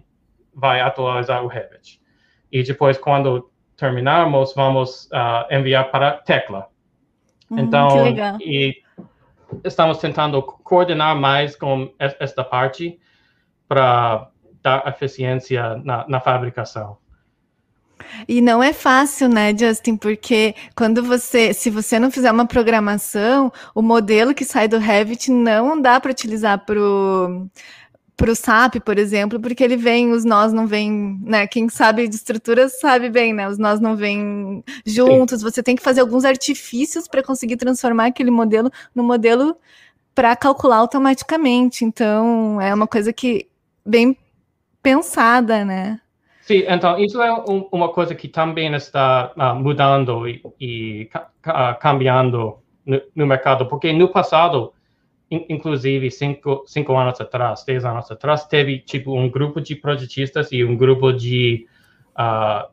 vai 0.54 0.82
atualizar 0.82 1.44
o 1.44 1.48
Revit. 1.48 2.02
E 2.52 2.64
depois, 2.64 2.98
quando 2.98 3.50
terminarmos, 3.78 4.54
vamos 4.54 5.06
uh, 5.06 5.54
enviar 5.54 5.90
para 5.90 6.12
Tecla. 6.12 6.68
Uhum, 7.50 7.60
então, 7.60 8.08
e 8.42 8.82
estamos 9.64 9.98
tentando 10.00 10.42
coordenar 10.42 11.16
mais 11.16 11.56
com 11.56 11.92
esta 11.98 12.44
parte 12.44 13.00
para 13.68 14.30
dar 14.64 14.88
eficiência 14.88 15.78
na, 15.84 16.08
na 16.08 16.20
fabricação. 16.20 16.98
E 18.28 18.42
não 18.42 18.64
é 18.64 18.74
fácil, 18.74 19.30
né, 19.30 19.56
Justin? 19.56 19.98
Porque 19.98 20.56
quando 20.76 21.04
você, 21.04 21.54
se 21.54 21.70
você 21.70 22.00
não 22.00 22.10
fizer 22.10 22.32
uma 22.32 22.46
programação, 22.46 23.52
o 23.76 23.82
modelo 23.82 24.34
que 24.34 24.46
sai 24.46 24.68
do 24.68 24.78
Revit 24.78 25.32
não 25.32 25.80
dá 25.80 26.00
para 26.00 26.12
utilizar 26.12 26.66
para 26.66 26.80
para 28.20 28.32
o 28.32 28.36
SAP, 28.36 28.82
por 28.84 28.98
exemplo, 28.98 29.40
porque 29.40 29.64
ele 29.64 29.78
vem, 29.78 30.12
os 30.12 30.26
nós 30.26 30.52
não 30.52 30.68
vêm, 30.68 31.18
né? 31.24 31.48
Quem 31.48 31.70
sabe 31.70 32.06
de 32.06 32.16
estrutura 32.16 32.68
sabe 32.68 33.10
bem, 33.10 33.34
né? 33.34 33.48
Os 33.48 33.58
nós 33.58 33.80
não 33.80 33.96
vêm 33.96 34.62
juntos. 34.86 35.40
Sim. 35.40 35.46
Você 35.46 35.64
tem 35.64 35.74
que 35.74 35.82
fazer 35.82 36.02
alguns 36.02 36.26
artifícios 36.26 37.08
para 37.08 37.24
conseguir 37.24 37.56
transformar 37.56 38.08
aquele 38.08 38.30
modelo 38.30 38.70
no 38.94 39.04
modelo 39.04 39.56
para 40.14 40.36
calcular 40.36 40.78
automaticamente. 40.78 41.86
Então, 41.86 42.60
é 42.60 42.74
uma 42.74 42.88
coisa 42.88 43.14
que 43.14 43.48
bem 43.86 44.18
pensada, 44.90 45.64
né? 45.64 46.00
Sim, 46.42 46.64
então 46.68 46.98
isso 46.98 47.22
é 47.22 47.32
um, 47.32 47.68
uma 47.72 47.90
coisa 47.90 48.16
que 48.16 48.28
também 48.28 48.74
está 48.74 49.32
uh, 49.38 49.56
mudando 49.56 50.28
e, 50.28 50.42
e 50.60 51.10
uh, 51.16 51.80
cambiando 51.80 52.58
no, 52.86 53.02
no 53.16 53.28
mercado, 53.28 53.68
porque 53.68 53.94
no 53.94 54.08
passado 54.10 54.74
inclusive 55.32 56.10
cinco, 56.10 56.64
cinco 56.66 56.98
anos 56.98 57.22
atrás, 57.22 57.64
dez 57.64 57.86
anos 57.86 58.10
atrás, 58.10 58.46
teve 58.46 58.80
tipo 58.80 59.16
um 59.16 59.30
grupo 59.30 59.62
de 59.62 59.76
projetistas 59.76 60.52
e 60.52 60.64
um 60.64 60.76
grupo 60.76 61.12
de 61.14 61.68
uh, 62.18 62.68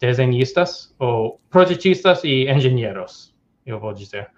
desenhistas 0.00 0.92
ou 0.98 1.40
projetistas 1.48 2.24
e 2.24 2.50
engenheiros, 2.50 3.32
eu 3.64 3.78
vou 3.78 3.92
dizer. 3.92 4.28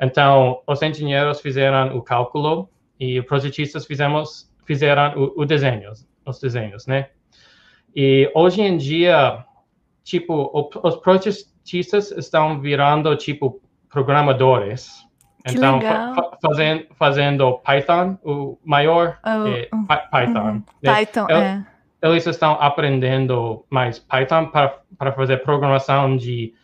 Então, 0.00 0.62
os 0.66 0.82
engenheiros 0.82 1.40
fizeram 1.40 1.96
o 1.96 2.02
cálculo 2.02 2.68
e 2.98 3.20
os 3.20 3.26
projetistas 3.26 3.86
fizemos, 3.86 4.52
fizeram 4.66 5.16
o, 5.16 5.42
o 5.42 5.44
desenho, 5.44 5.92
os 6.24 6.38
desenhos, 6.40 6.86
né? 6.86 7.08
E 7.94 8.30
hoje 8.34 8.60
em 8.60 8.76
dia, 8.76 9.44
tipo, 10.02 10.70
os 10.82 10.96
projetistas 10.96 12.10
estão 12.10 12.60
virando 12.60 13.14
tipo 13.16 13.60
programadores 13.88 15.04
então, 15.46 15.78
fa 15.80 16.38
fazendo, 16.40 16.86
fazendo 16.94 17.58
Python, 17.58 18.18
o 18.24 18.58
maior 18.64 19.18
oh, 19.22 19.46
é 19.46 19.68
Python. 20.10 20.40
Uhum. 20.40 20.62
Python, 20.82 21.26
eles, 21.28 21.42
é. 21.42 21.66
Eles 22.02 22.26
estão 22.26 22.52
aprendendo 22.52 23.64
mais 23.68 23.98
Python 23.98 24.46
para, 24.46 24.80
para 24.96 25.12
fazer 25.12 25.38
programação 25.38 26.16
de 26.16 26.54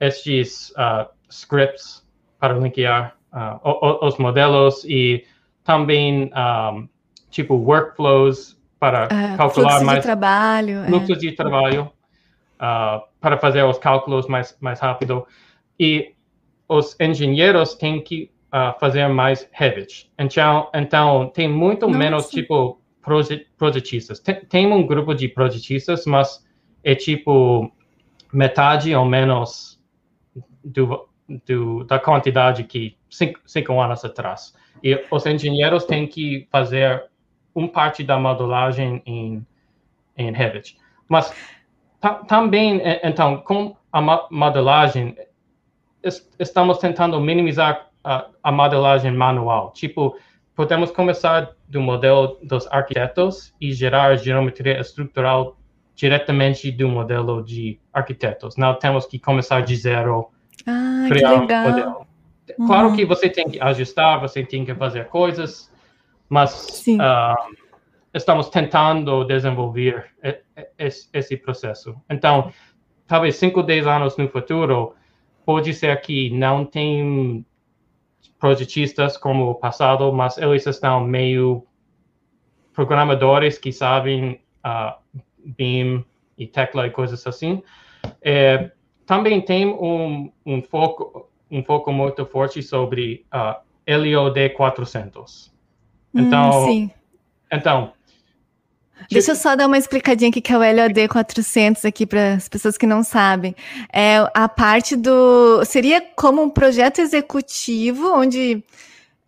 estes 0.00 0.70
uh, 0.70 1.08
scripts 1.30 2.04
para 2.40 2.54
linkear 2.54 3.14
uh, 3.32 4.04
os 4.04 4.18
modelos 4.18 4.84
e 4.84 5.24
também 5.62 6.28
um, 6.34 6.88
tipo 7.30 7.54
workflows 7.54 8.60
para 8.82 9.04
uh, 9.04 9.36
calcular 9.36 9.84
mais 9.84 9.98
de 9.98 10.02
trabalho, 10.02 10.84
fluxos 10.86 11.18
é. 11.18 11.20
de 11.20 11.32
trabalho 11.36 11.92
uh, 12.56 13.00
para 13.20 13.38
fazer 13.38 13.62
os 13.62 13.78
cálculos 13.78 14.26
mais 14.26 14.58
mais 14.60 14.80
rápido 14.80 15.24
e 15.78 16.12
os 16.68 16.96
engenheiros 16.98 17.74
têm 17.74 18.02
que 18.02 18.28
uh, 18.52 18.76
fazer 18.80 19.06
mais 19.06 19.48
Revit. 19.52 20.10
Então, 20.18 20.68
então 20.74 21.30
tem 21.32 21.48
muito 21.48 21.86
Nossa. 21.86 21.96
menos 21.96 22.28
tipo 22.28 22.80
projetistas. 23.56 24.18
Tem, 24.18 24.44
tem, 24.46 24.66
um 24.66 24.84
grupo 24.84 25.14
de 25.14 25.28
projetistas, 25.28 26.04
mas 26.04 26.44
é 26.82 26.96
tipo 26.96 27.70
metade 28.32 28.92
ou 28.96 29.04
menos 29.04 29.80
do, 30.64 31.08
do, 31.46 31.84
da 31.84 32.00
quantidade 32.00 32.64
que 32.64 32.96
cinco, 33.08 33.38
cinco 33.46 33.80
anos 33.80 34.04
atrás. 34.04 34.52
E 34.82 35.00
os 35.08 35.24
engenheiros 35.24 35.84
têm 35.84 36.08
que 36.08 36.48
fazer 36.50 37.11
uma 37.54 37.68
parte 37.68 38.02
da 38.02 38.18
modulagem 38.18 39.02
em, 39.04 39.46
em 40.16 40.32
Revit. 40.32 40.76
Mas 41.08 41.32
também, 42.26 42.80
então, 43.02 43.38
com 43.38 43.76
a 43.92 44.26
modelagem, 44.30 45.16
estamos 46.38 46.78
tentando 46.78 47.20
minimizar 47.20 47.88
a, 48.02 48.26
a 48.42 48.50
modelagem 48.50 49.12
manual. 49.12 49.70
Tipo, 49.72 50.16
podemos 50.54 50.90
começar 50.90 51.52
do 51.68 51.80
modelo 51.80 52.38
dos 52.42 52.66
arquitetos 52.68 53.54
e 53.60 53.72
gerar 53.72 54.16
geometria 54.16 54.80
estrutural 54.80 55.56
diretamente 55.94 56.70
do 56.70 56.88
modelo 56.88 57.42
de 57.44 57.78
arquitetos. 57.92 58.56
Não 58.56 58.74
temos 58.74 59.06
que 59.06 59.18
começar 59.18 59.60
de 59.60 59.76
zero, 59.76 60.28
ah, 60.66 61.06
criar 61.08 61.34
um 61.34 61.40
modelo. 61.42 62.06
Uhum. 62.58 62.66
Claro 62.66 62.94
que 62.94 63.04
você 63.04 63.30
tem 63.30 63.48
que 63.48 63.60
ajustar, 63.60 64.20
você 64.20 64.44
tem 64.44 64.64
que 64.64 64.74
fazer 64.74 65.06
coisas, 65.08 65.71
mas 66.32 66.82
uh, 66.88 67.54
estamos 68.14 68.48
tentando 68.48 69.22
desenvolver 69.24 70.06
esse 70.78 71.36
processo. 71.36 71.94
Então, 72.08 72.50
talvez 73.06 73.36
5, 73.36 73.62
10 73.62 73.86
anos 73.86 74.16
no 74.16 74.26
futuro, 74.30 74.94
pode 75.44 75.74
ser 75.74 76.00
que 76.00 76.30
não 76.30 76.64
tem 76.64 77.44
projetistas 78.40 79.18
como 79.18 79.50
o 79.50 79.54
passado, 79.54 80.10
mas 80.10 80.38
eles 80.38 80.66
estão 80.66 81.04
meio 81.04 81.66
programadores 82.72 83.58
que 83.58 83.70
sabem 83.70 84.40
uh, 84.64 84.98
BIM 85.44 86.02
e 86.38 86.46
tecla 86.46 86.86
e 86.86 86.90
coisas 86.90 87.26
assim. 87.26 87.62
É, 88.22 88.70
também 89.04 89.38
tem 89.38 89.66
um, 89.66 90.32
um, 90.46 90.62
foco 90.62 91.28
um 91.50 91.62
foco 91.62 91.92
muito 91.92 92.24
forte 92.24 92.62
sobre 92.62 93.26
uh, 93.34 93.60
LOD 93.86 94.48
400. 94.56 95.51
Então, 96.14 96.68
hum, 96.68 96.90
então 97.50 97.92
Deixa 99.10 99.32
eu 99.32 99.36
só 99.36 99.54
dar 99.54 99.66
uma 99.66 99.78
explicadinha 99.78 100.30
aqui 100.30 100.40
que 100.40 100.52
é 100.52 100.56
o 100.56 100.60
LOD 100.60 101.08
400 101.08 101.84
aqui 101.84 102.06
para 102.06 102.34
as 102.34 102.48
pessoas 102.48 102.78
que 102.78 102.86
não 102.86 103.02
sabem. 103.02 103.54
É 103.92 104.16
a 104.34 104.48
parte 104.48 104.96
do 104.96 105.64
seria 105.64 106.00
como 106.16 106.42
um 106.42 106.50
projeto 106.50 107.00
executivo 107.00 108.12
onde 108.14 108.62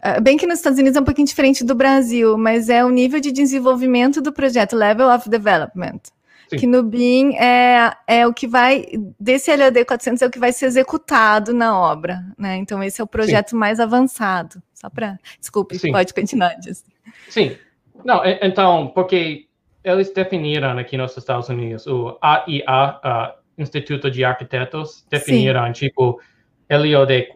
ah, 0.01 0.21
bem 0.21 0.37
que 0.37 0.47
nos 0.47 0.59
Estados 0.59 0.79
Unidos 0.79 0.97
é 0.97 1.01
um 1.01 1.05
pouquinho 1.05 1.27
diferente 1.27 1.65
do 1.65 1.75
Brasil, 1.75 2.37
mas 2.37 2.69
é 2.69 2.85
o 2.85 2.91
nível 2.91 3.21
de 3.21 3.33
desenvolvimento 3.33 4.21
do 4.21 4.33
projeto, 4.33 4.77
level 4.77 5.09
of 5.09 5.29
development. 5.29 6.01
Sim. 6.51 6.59
Que 6.59 6.67
no 6.67 6.83
BIM 6.83 7.35
é, 7.37 7.91
é 8.07 8.27
o 8.27 8.33
que 8.33 8.47
vai, 8.47 8.85
desse 9.19 9.55
LOD 9.55 9.85
400 9.85 10.21
é 10.21 10.27
o 10.27 10.31
que 10.31 10.39
vai 10.39 10.53
ser 10.53 10.67
executado 10.67 11.55
na 11.55 11.79
obra, 11.79 12.23
né? 12.39 12.57
Então 12.57 12.83
esse 12.83 13.01
é 13.01 13.05
o 13.05 13.07
projeto 13.07 13.51
Sim. 13.51 13.57
mais 13.57 13.81
avançado. 13.81 14.63
Só 14.85 14.91
para, 14.91 15.19
desculpe, 15.41 15.79
Sim. 15.79 15.93
pode 15.93 16.13
continuar. 16.13 16.57
Justin. 16.63 16.93
Sim, 17.31 17.57
não, 18.05 18.21
então, 18.43 18.89
porque 18.89 19.47
eles 19.83 20.13
definiram 20.13 20.77
aqui 20.79 20.99
nos 20.99 21.17
Estados 21.17 21.49
Unidos, 21.49 21.87
o 21.87 22.19
AIA, 22.21 23.01
uh, 23.03 23.33
Instituto 23.57 24.11
de 24.11 24.25
Arquitetos, 24.25 25.07
definiram, 25.09 25.65
Sim. 25.69 25.73
tipo, 25.73 26.21
LOD 26.71 27.29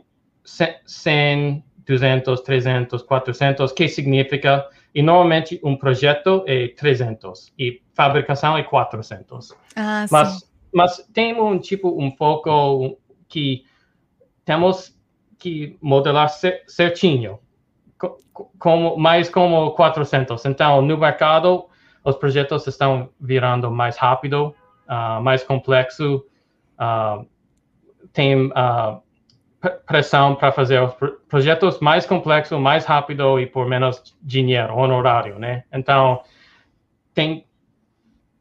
100, 0.44 1.64
200, 1.86 2.40
300, 2.42 3.02
400, 3.02 3.72
que 3.72 3.88
significa, 3.88 4.68
e 4.94 5.00
normalmente 5.00 5.58
um 5.64 5.74
projeto 5.74 6.44
é 6.46 6.68
300 6.68 7.50
e 7.58 7.80
fabricação 7.94 8.58
é 8.58 8.62
400. 8.62 9.54
Ah, 9.74 10.04
mas, 10.10 10.28
sim. 10.28 10.46
mas 10.70 11.08
tem 11.14 11.40
um 11.40 11.58
tipo, 11.58 11.98
um 11.98 12.10
foco 12.14 12.98
que 13.26 13.64
temos 14.44 14.97
que 15.38 15.78
modelar 15.80 16.28
certinho, 16.66 17.38
como, 18.58 18.96
mais 18.96 19.28
como 19.28 19.72
400. 19.72 20.44
Então, 20.46 20.82
no 20.82 20.96
mercado, 20.98 21.66
os 22.04 22.16
projetos 22.16 22.66
estão 22.66 23.10
virando 23.20 23.70
mais 23.70 23.96
rápido, 23.96 24.54
uh, 24.88 25.22
mais 25.22 25.42
complexo, 25.42 26.24
uh, 26.78 27.26
tem 28.12 28.46
uh, 28.46 29.02
pressão 29.86 30.34
para 30.34 30.52
fazer 30.52 30.80
os 30.82 30.94
projetos 31.28 31.80
mais 31.80 32.06
complexos, 32.06 32.58
mais 32.58 32.84
rápido 32.84 33.38
e 33.40 33.46
por 33.46 33.66
menos 33.66 34.16
dinheiro, 34.22 34.76
honorário, 34.76 35.38
né? 35.38 35.64
Então, 35.72 36.22
tem 37.12 37.44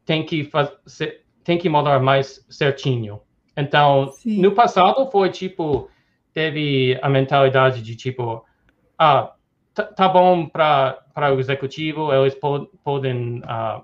tem 0.05 0.23
que 0.23 0.45
fazer, 0.45 1.25
tem 1.43 1.57
que 1.57 1.67
modelar 1.67 2.01
mais 2.01 2.45
certinho. 2.49 3.19
Então, 3.57 4.09
Sim. 4.11 4.41
no 4.41 4.53
passado 4.53 5.09
foi 5.11 5.29
tipo, 5.29 5.89
teve 6.37 6.99
a 7.01 7.09
mentalidade 7.09 7.81
de 7.81 7.95
tipo, 7.95 8.45
ah, 8.95 9.33
tá, 9.73 9.81
tá 9.85 10.07
bom 10.07 10.45
para 10.45 11.33
o 11.35 11.39
executivo, 11.39 12.13
eles 12.13 12.35
po 12.35 12.67
podem 12.83 13.39
uh, 13.39 13.81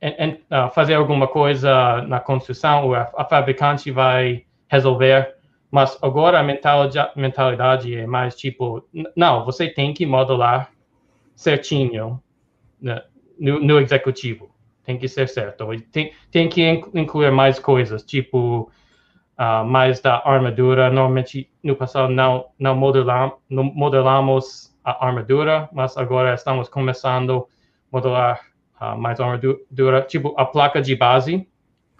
en, 0.00 0.38
uh, 0.52 0.70
fazer 0.72 0.94
alguma 0.94 1.26
coisa 1.26 2.00
na 2.02 2.20
construção, 2.20 2.94
a, 2.94 3.10
a 3.16 3.24
fabricante 3.24 3.90
vai 3.90 4.44
resolver. 4.68 5.34
Mas 5.68 5.98
agora 6.00 6.38
a 6.38 7.16
mentalidade 7.16 7.92
é 7.92 8.06
mais 8.06 8.36
tipo, 8.36 8.88
não, 9.16 9.44
você 9.44 9.68
tem 9.68 9.92
que 9.92 10.06
modelar 10.06 10.70
certinho 11.34 12.22
né, 12.80 13.02
no, 13.36 13.58
no 13.58 13.80
executivo. 13.80 14.48
Tem 14.84 14.96
que 14.96 15.08
ser 15.08 15.28
certo. 15.28 15.66
Tem, 15.90 16.12
tem 16.30 16.48
que 16.48 16.62
incluir 16.94 17.32
mais 17.32 17.58
coisas, 17.58 18.04
tipo 18.04 18.70
uh, 19.38 19.64
mais 19.64 20.00
da 20.00 20.22
armadura. 20.24 20.90
Normalmente, 20.90 21.50
no 21.62 21.76
passado, 21.76 22.12
não, 22.12 22.46
não, 22.58 22.74
modelam, 22.74 23.38
não 23.48 23.64
modelamos 23.64 24.74
a 24.84 25.06
armadura, 25.06 25.68
mas 25.72 25.96
agora 25.96 26.34
estamos 26.34 26.68
começando 26.68 27.46
a 27.92 27.96
modelar 27.96 28.40
uh, 28.80 28.96
mais 28.98 29.20
armadura, 29.20 30.02
tipo 30.02 30.34
a 30.36 30.44
placa 30.44 30.80
de 30.80 30.94
base. 30.96 31.48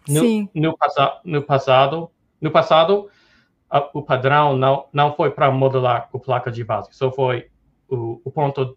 No, 0.09 0.21
Sim. 0.21 0.49
no, 0.55 0.77
no 1.25 1.43
passado, 1.43 2.11
no 2.41 2.51
passado 2.51 3.11
a, 3.71 3.89
o 3.95 4.03
padrão 4.03 4.57
não, 4.57 4.87
não 4.93 5.15
foi 5.15 5.31
para 5.31 5.51
modelar 5.51 6.09
a 6.13 6.19
placa 6.19 6.51
de 6.51 6.63
base, 6.63 6.91
só 6.93 7.11
foi 7.11 7.49
o, 7.89 8.21
o 8.25 8.31
ponto 8.31 8.77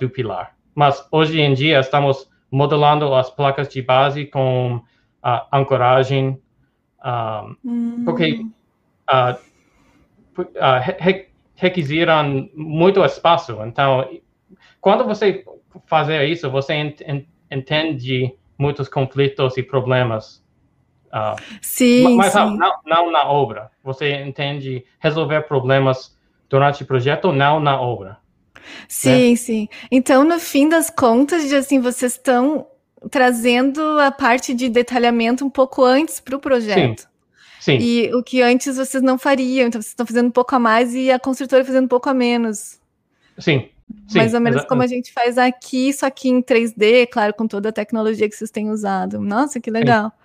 do 0.00 0.10
pilar. 0.10 0.56
Mas 0.74 1.06
hoje 1.12 1.40
em 1.40 1.54
dia 1.54 1.78
estamos 1.78 2.28
modelando 2.50 3.14
as 3.14 3.30
placas 3.30 3.68
de 3.68 3.80
base 3.80 4.26
com 4.26 4.82
a 5.22 5.46
ancoragem, 5.56 6.40
um, 7.04 7.56
hum. 7.64 8.02
porque 8.04 8.44
uh, 9.10 9.36
uh, 10.38 10.80
re 10.80 11.28
requisiram 11.54 12.48
muito 12.54 13.04
espaço. 13.04 13.58
Então, 13.66 14.08
quando 14.80 15.04
você 15.04 15.44
fazer 15.84 16.24
isso, 16.24 16.50
você 16.50 16.72
ent 16.72 17.02
entende 17.50 18.34
muitos 18.56 18.88
conflitos 18.88 19.56
e 19.58 19.62
problemas. 19.62 20.42
Uh, 21.08 21.36
sim, 21.60 22.16
mas 22.16 22.32
sim. 22.32 22.56
Não, 22.56 22.72
não 22.86 23.10
na 23.10 23.28
obra. 23.28 23.70
Você 23.82 24.22
entende 24.22 24.84
resolver 24.98 25.42
problemas 25.42 26.16
durante 26.48 26.82
o 26.82 26.86
projeto, 26.86 27.32
não 27.32 27.60
na 27.60 27.80
obra. 27.80 28.18
Sim, 28.88 29.30
né? 29.30 29.36
sim. 29.36 29.68
Então, 29.90 30.24
no 30.24 30.38
fim 30.38 30.68
das 30.68 30.88
contas, 30.90 31.52
assim, 31.52 31.80
vocês 31.80 32.12
estão 32.12 32.66
trazendo 33.08 33.80
a 33.98 34.10
parte 34.10 34.52
de 34.52 34.68
detalhamento 34.68 35.44
um 35.44 35.50
pouco 35.50 35.84
antes 35.84 36.20
para 36.20 36.36
o 36.36 36.40
projeto. 36.40 37.00
Sim. 37.00 37.10
Sim. 37.60 37.76
E 37.78 38.14
o 38.14 38.22
que 38.22 38.40
antes 38.40 38.76
vocês 38.76 39.02
não 39.02 39.18
fariam, 39.18 39.68
então 39.68 39.80
vocês 39.80 39.92
estão 39.92 40.06
fazendo 40.06 40.28
um 40.28 40.30
pouco 40.30 40.54
a 40.56 40.58
mais 40.58 40.94
e 40.94 41.10
a 41.10 41.18
construtora 41.18 41.62
fazendo 41.62 41.84
um 41.84 41.88
pouco 41.88 42.08
a 42.08 42.14
menos. 42.14 42.80
Sim. 43.38 43.68
Sim 44.08 44.18
Mais 44.18 44.32
ou 44.32 44.40
menos 44.40 44.64
como 44.64 44.82
a 44.82 44.86
gente 44.86 45.12
faz 45.12 45.36
aqui, 45.36 45.92
só 45.92 46.08
que 46.08 46.30
em 46.30 46.42
3D, 46.42 47.06
claro, 47.10 47.34
com 47.34 47.46
toda 47.46 47.68
a 47.68 47.72
tecnologia 47.72 48.28
que 48.28 48.34
vocês 48.34 48.50
têm 48.50 48.70
usado. 48.70 49.20
Nossa, 49.20 49.60
que 49.60 49.70
legal. 49.70 50.10
Sim. 50.10 50.20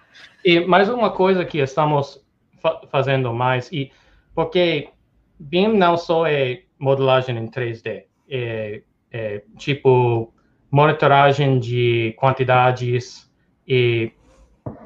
E 0.45 0.65
mais 0.65 0.87
uma 0.87 1.11
coisa 1.11 1.43
que 1.43 1.57
estamos 1.57 2.23
fa 2.61 2.81
fazendo 2.89 3.33
mais, 3.33 3.69
e 3.71 3.91
porque 4.33 4.89
BIM 5.37 5.75
não 5.75 5.97
só 5.97 6.25
é 6.25 6.61
modelagem 6.79 7.37
em 7.37 7.47
3D, 7.49 8.05
é, 8.29 8.81
é 9.11 9.43
tipo 9.57 10.33
monitoragem 10.71 11.59
de 11.59 12.13
quantidades 12.17 13.29
e 13.67 14.11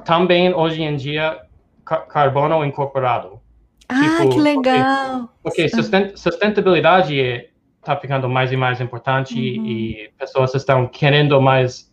também 0.04 0.54
hoje 0.54 0.82
em 0.82 0.96
dia 0.96 1.40
carbono 1.84 2.64
incorporado. 2.64 3.40
Ah, 3.88 4.00
tipo, 4.02 4.30
que 4.30 4.40
legal! 4.40 5.28
Porque, 5.42 5.68
porque 5.68 6.16
sustentabilidade 6.16 7.50
está 7.80 7.96
ficando 7.96 8.28
mais 8.28 8.52
e 8.52 8.56
mais 8.56 8.80
importante 8.80 9.34
uhum. 9.34 9.66
e 9.66 10.12
pessoas 10.16 10.54
estão 10.54 10.86
querendo 10.86 11.40
mais 11.40 11.90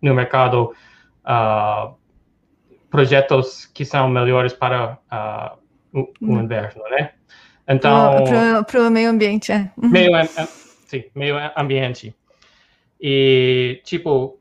no 0.00 0.14
mercado 0.14 0.72
uh, 1.24 1.94
projetos 2.88 3.66
que 3.66 3.84
são 3.84 4.08
melhores 4.08 4.52
para 4.52 4.98
uh, 5.10 5.58
o, 5.92 6.00
o 6.00 6.34
Hum. 6.34 6.40
inverno, 6.42 6.82
né? 6.90 7.12
Então, 7.66 8.64
para 8.66 8.80
o 8.82 8.90
meio 8.90 9.10
ambiente, 9.10 9.52
é. 9.52 9.70
Uhum. 9.76 9.88
meio, 9.88 10.10
sim, 10.86 11.04
meio 11.14 11.36
ambiente. 11.56 12.14
E, 13.00 13.80
tipo, 13.84 14.38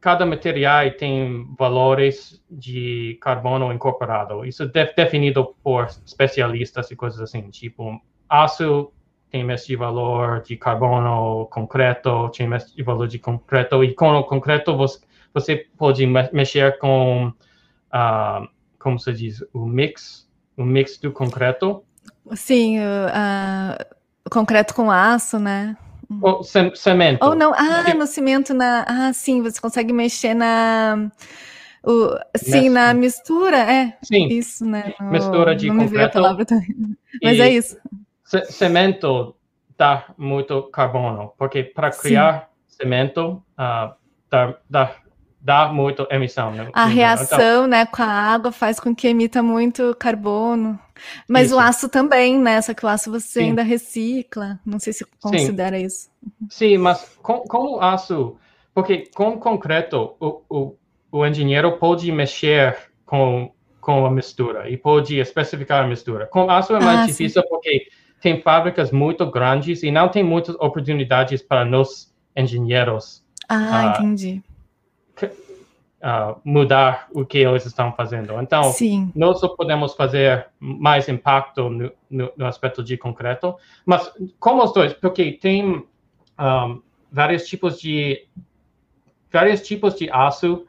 cada 0.00 0.26
material 0.26 0.90
tem 0.90 1.46
valores 1.58 2.42
de 2.50 3.16
carbono 3.22 3.72
incorporado. 3.72 4.44
Isso 4.44 4.70
é 4.74 4.92
definido 4.94 5.54
por 5.62 5.86
especialistas 6.04 6.90
e 6.90 6.96
coisas 6.96 7.20
assim. 7.20 7.48
Tipo, 7.50 8.00
aço 8.28 8.92
tem 9.30 9.50
esse 9.50 9.74
valor 9.74 10.42
de 10.42 10.56
carbono, 10.56 11.46
concreto 11.46 12.28
tem 12.30 12.52
esse 12.52 12.82
valor 12.82 13.08
de 13.08 13.18
concreto. 13.18 13.82
E 13.82 13.94
com 13.94 14.10
o 14.10 14.24
concreto 14.24 14.76
você, 14.76 15.00
você 15.32 15.66
pode 15.78 16.06
mexer 16.06 16.78
com, 16.78 17.28
uh, 17.28 18.48
como 18.78 18.98
se 18.98 19.12
diz, 19.12 19.42
o 19.52 19.64
mix, 19.64 20.28
o 20.56 20.64
mix 20.64 20.98
do 20.98 21.12
concreto. 21.12 21.82
Sim, 22.32 22.78
uh, 22.78 24.30
concreto 24.30 24.74
com 24.74 24.90
aço, 24.90 25.38
né? 25.38 25.76
O 26.22 26.42
cimento. 26.42 27.24
Ou 27.24 27.34
não, 27.34 27.52
ah, 27.54 27.94
no 27.94 28.06
cimento, 28.06 28.52
na, 28.54 28.84
ah, 28.88 29.12
sim, 29.12 29.42
você 29.42 29.60
consegue 29.60 29.92
mexer 29.92 30.34
na, 30.34 31.10
o, 31.82 32.16
sim, 32.36 32.68
Nessa. 32.68 32.70
na 32.70 32.94
mistura, 32.94 33.58
é, 33.58 33.96
sim. 34.02 34.26
isso, 34.28 34.64
né, 34.64 34.94
no, 34.98 35.10
mistura 35.10 35.54
de 35.54 35.68
não 35.68 35.76
me 35.76 35.86
veio 35.86 36.06
a 36.06 36.08
palavra 36.08 36.44
também, 36.44 36.68
mas 37.22 37.38
é 37.38 37.50
isso. 37.50 37.76
Cimento 38.44 39.36
dá 39.76 40.06
muito 40.16 40.62
carbono, 40.64 41.32
porque 41.36 41.62
para 41.62 41.90
criar 41.90 42.50
sim. 42.66 42.82
cimento 42.82 43.42
uh, 43.58 43.94
dá, 44.30 44.58
dá, 44.68 44.96
dá 45.44 45.68
muito 45.70 46.06
emissão. 46.10 46.50
Né? 46.52 46.70
A 46.72 46.86
reação, 46.86 47.36
então, 47.38 47.66
né, 47.66 47.84
com 47.84 48.02
a 48.02 48.06
água 48.06 48.50
faz 48.50 48.80
com 48.80 48.94
que 48.96 49.06
emita 49.06 49.42
muito 49.42 49.94
carbono. 49.98 50.78
Mas 51.28 51.48
isso. 51.48 51.56
o 51.56 51.58
aço 51.58 51.88
também, 51.88 52.38
né? 52.38 52.62
Só 52.62 52.72
que 52.72 52.84
o 52.84 52.88
aço 52.88 53.10
você 53.10 53.40
Sim. 53.40 53.44
ainda 53.48 53.62
recicla. 53.62 54.58
Não 54.64 54.78
sei 54.78 54.94
se 54.94 55.04
considera 55.20 55.78
Sim. 55.78 55.84
isso. 55.84 56.10
Sim, 56.48 56.78
mas 56.78 57.18
com, 57.22 57.40
com 57.40 57.74
o 57.74 57.80
aço, 57.80 58.36
porque 58.72 59.10
com 59.14 59.38
concreto, 59.38 60.14
o, 60.18 60.40
o, 60.48 60.76
o 61.12 61.26
engenheiro 61.26 61.76
pode 61.76 62.10
mexer 62.10 62.74
com, 63.04 63.52
com 63.82 64.06
a 64.06 64.10
mistura 64.10 64.70
e 64.70 64.78
pode 64.78 65.18
especificar 65.18 65.84
a 65.84 65.86
mistura. 65.86 66.26
Com 66.26 66.48
aço 66.50 66.74
é 66.74 66.80
mais 66.80 67.00
Ah, 67.00 67.06
difícil 67.06 67.42
porque 67.50 67.88
tem 68.22 68.40
fábricas 68.40 68.90
muito 68.90 69.30
grandes 69.30 69.82
e 69.82 69.90
não 69.90 70.08
tem 70.08 70.22
muitas 70.22 70.54
oportunidades 70.54 71.42
para 71.42 71.66
nós 71.66 72.10
engenheiros 72.34 73.22
Ah, 73.46 73.92
Ah, 73.92 73.98
entendi. 73.98 74.42
Uh, 75.22 76.40
mudar 76.44 77.08
o 77.12 77.24
que 77.24 77.38
eles 77.38 77.64
estão 77.64 77.92
fazendo. 77.92 78.40
Então, 78.40 78.64
Sim. 78.64 79.10
nós 79.14 79.40
só 79.40 79.48
podemos 79.48 79.94
fazer 79.94 80.46
mais 80.60 81.08
impacto 81.08 81.70
no, 81.70 81.92
no, 82.10 82.32
no 82.36 82.46
aspecto 82.46 82.82
de 82.82 82.96
concreto, 82.96 83.56
mas 83.86 84.12
como 84.38 84.62
os 84.62 84.72
dois, 84.72 84.92
porque 84.92 85.32
tem 85.32 85.84
um, 86.38 86.82
vários 87.10 87.46
tipos 87.46 87.80
de 87.80 88.26
vários 89.32 89.62
tipos 89.62 89.96
de 89.96 90.08
aço 90.10 90.64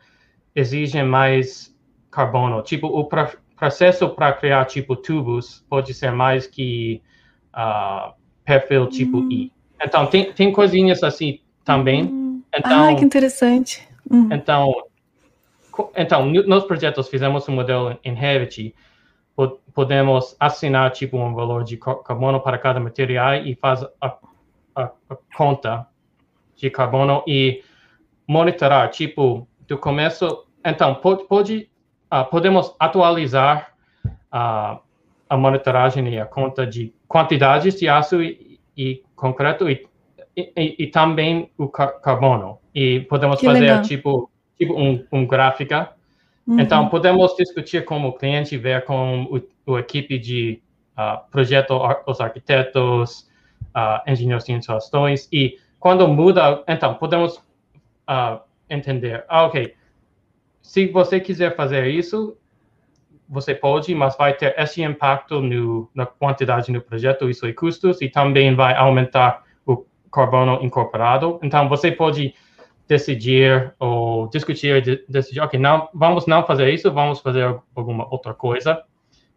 exigem 0.56 1.04
mais 1.04 1.76
carbono. 2.10 2.62
Tipo, 2.64 2.88
o 2.88 3.06
pra, 3.06 3.32
processo 3.56 4.10
para 4.10 4.34
criar 4.34 4.66
tipo 4.66 4.96
tubos 4.96 5.64
pode 5.70 5.94
ser 5.94 6.12
mais 6.12 6.48
que 6.48 7.02
uh, 7.54 8.14
perfil 8.44 8.88
tipo 8.88 9.20
Hum. 9.20 9.30
I. 9.32 9.52
Então, 9.82 10.08
tem, 10.08 10.32
tem 10.32 10.52
coisinhas 10.52 11.04
assim 11.04 11.42
também. 11.64 12.06
Hum. 12.06 12.42
Então, 12.54 12.90
Ah, 12.90 12.96
que 12.96 13.04
interessante. 13.04 13.88
Uhum. 14.10 14.30
então, 14.32 14.74
então, 15.96 16.26
no- 16.26 16.44
nos 16.48 16.64
projetos 16.64 17.10
fizemos 17.10 17.48
um 17.50 17.54
modelo 17.54 17.98
em 18.04 18.14
Revit, 18.14 18.74
po- 19.36 19.60
podemos 19.74 20.36
assinar 20.40 20.92
tipo 20.92 21.18
um 21.18 21.34
valor 21.34 21.64
de 21.64 21.78
ca- 21.78 21.96
carbono 21.96 22.40
para 22.40 22.58
cada 22.58 22.80
material 22.80 23.36
e 23.36 23.56
faz 23.56 23.84
a, 24.02 24.18
a- 24.76 24.92
a 25.10 25.18
conta 25.36 25.88
de 26.56 26.70
carbono 26.70 27.24
e 27.28 27.64
monitorar, 28.28 28.90
tipo, 28.90 29.48
do 29.68 29.78
começo, 29.78 30.46
então, 30.66 30.96
pode, 30.96 31.26
pode 31.26 31.70
ah, 32.10 32.24
podemos 32.24 32.74
atualizar 32.80 33.74
ah, 34.32 34.80
a 35.30 35.36
monitoragem 35.38 36.08
e 36.14 36.20
a 36.20 36.26
conta 36.26 36.66
de 36.66 36.94
quantidades 37.08 37.78
de 37.80 37.90
aço 37.90 38.22
e, 38.22 38.60
e 38.78 39.04
concreto 39.16 39.70
e, 39.70 39.86
e, 40.36 40.52
e- 40.56 40.76
e 40.80 40.88
também 40.88 41.50
o 41.58 41.68
ca- 41.68 41.94
carbono. 42.00 42.60
E 42.74 43.02
podemos 43.02 43.40
Que 43.40 43.46
fazer, 43.46 43.60
legal. 43.62 43.82
tipo, 43.82 44.30
tipo 44.58 44.74
um, 44.80 45.06
um 45.12 45.26
gráfica 45.26 45.92
Uhum. 46.48 46.60
então, 46.60 46.90
podemos 46.90 47.36
discutir 47.36 47.84
com 47.86 48.06
o 48.06 48.14
cliente, 48.14 48.56
ver 48.56 48.86
com 48.86 49.24
o, 49.24 49.42
o 49.72 49.80
equipe 49.80 50.20
de 50.20 50.62
ah, 50.96 51.18
projeto, 51.32 51.74
ar- 51.82 52.04
os 52.06 52.22
arquitetos, 52.22 53.28
ah, 53.74 54.04
engenheiros 54.06 54.44
de 54.46 54.52
instalações, 54.54 55.28
e 55.32 55.58
quando 55.80 56.08
muda, 56.08 56.64
então, 56.68 56.94
podemos 56.94 57.42
ah, 58.06 58.42
entender, 58.70 59.26
ah, 59.28 59.46
ok, 59.46 59.74
se 60.62 60.86
você 60.88 61.20
quiser 61.20 61.56
fazer 61.56 61.88
isso, 61.88 62.38
você 63.28 63.56
pode, 63.56 63.96
mas 63.96 64.16
vai 64.16 64.34
ter 64.34 64.54
esse 64.56 64.84
impacto 64.84 65.42
no, 65.42 65.90
na 65.96 66.06
quantidade 66.06 66.72
no 66.72 66.80
projeto, 66.80 67.28
isso 67.28 67.48
é 67.48 67.54
custos, 67.54 68.00
e 68.04 68.08
também 68.08 68.54
vai 68.54 68.76
aumentar 68.76 69.44
carbono 70.16 70.60
incorporado. 70.64 71.40
Então, 71.44 71.68
você 71.68 71.92
pode 71.92 72.34
decidir 72.88 73.74
ou 73.80 74.28
discutir, 74.30 75.04
decidir, 75.10 75.42
ok, 75.42 75.60
não, 75.60 75.90
vamos 75.94 76.26
não 76.26 76.46
fazer 76.46 76.74
isso, 76.74 76.92
vamos 76.92 77.20
fazer 77.20 77.60
alguma 77.76 78.08
outra 78.12 78.34
coisa. 78.34 78.82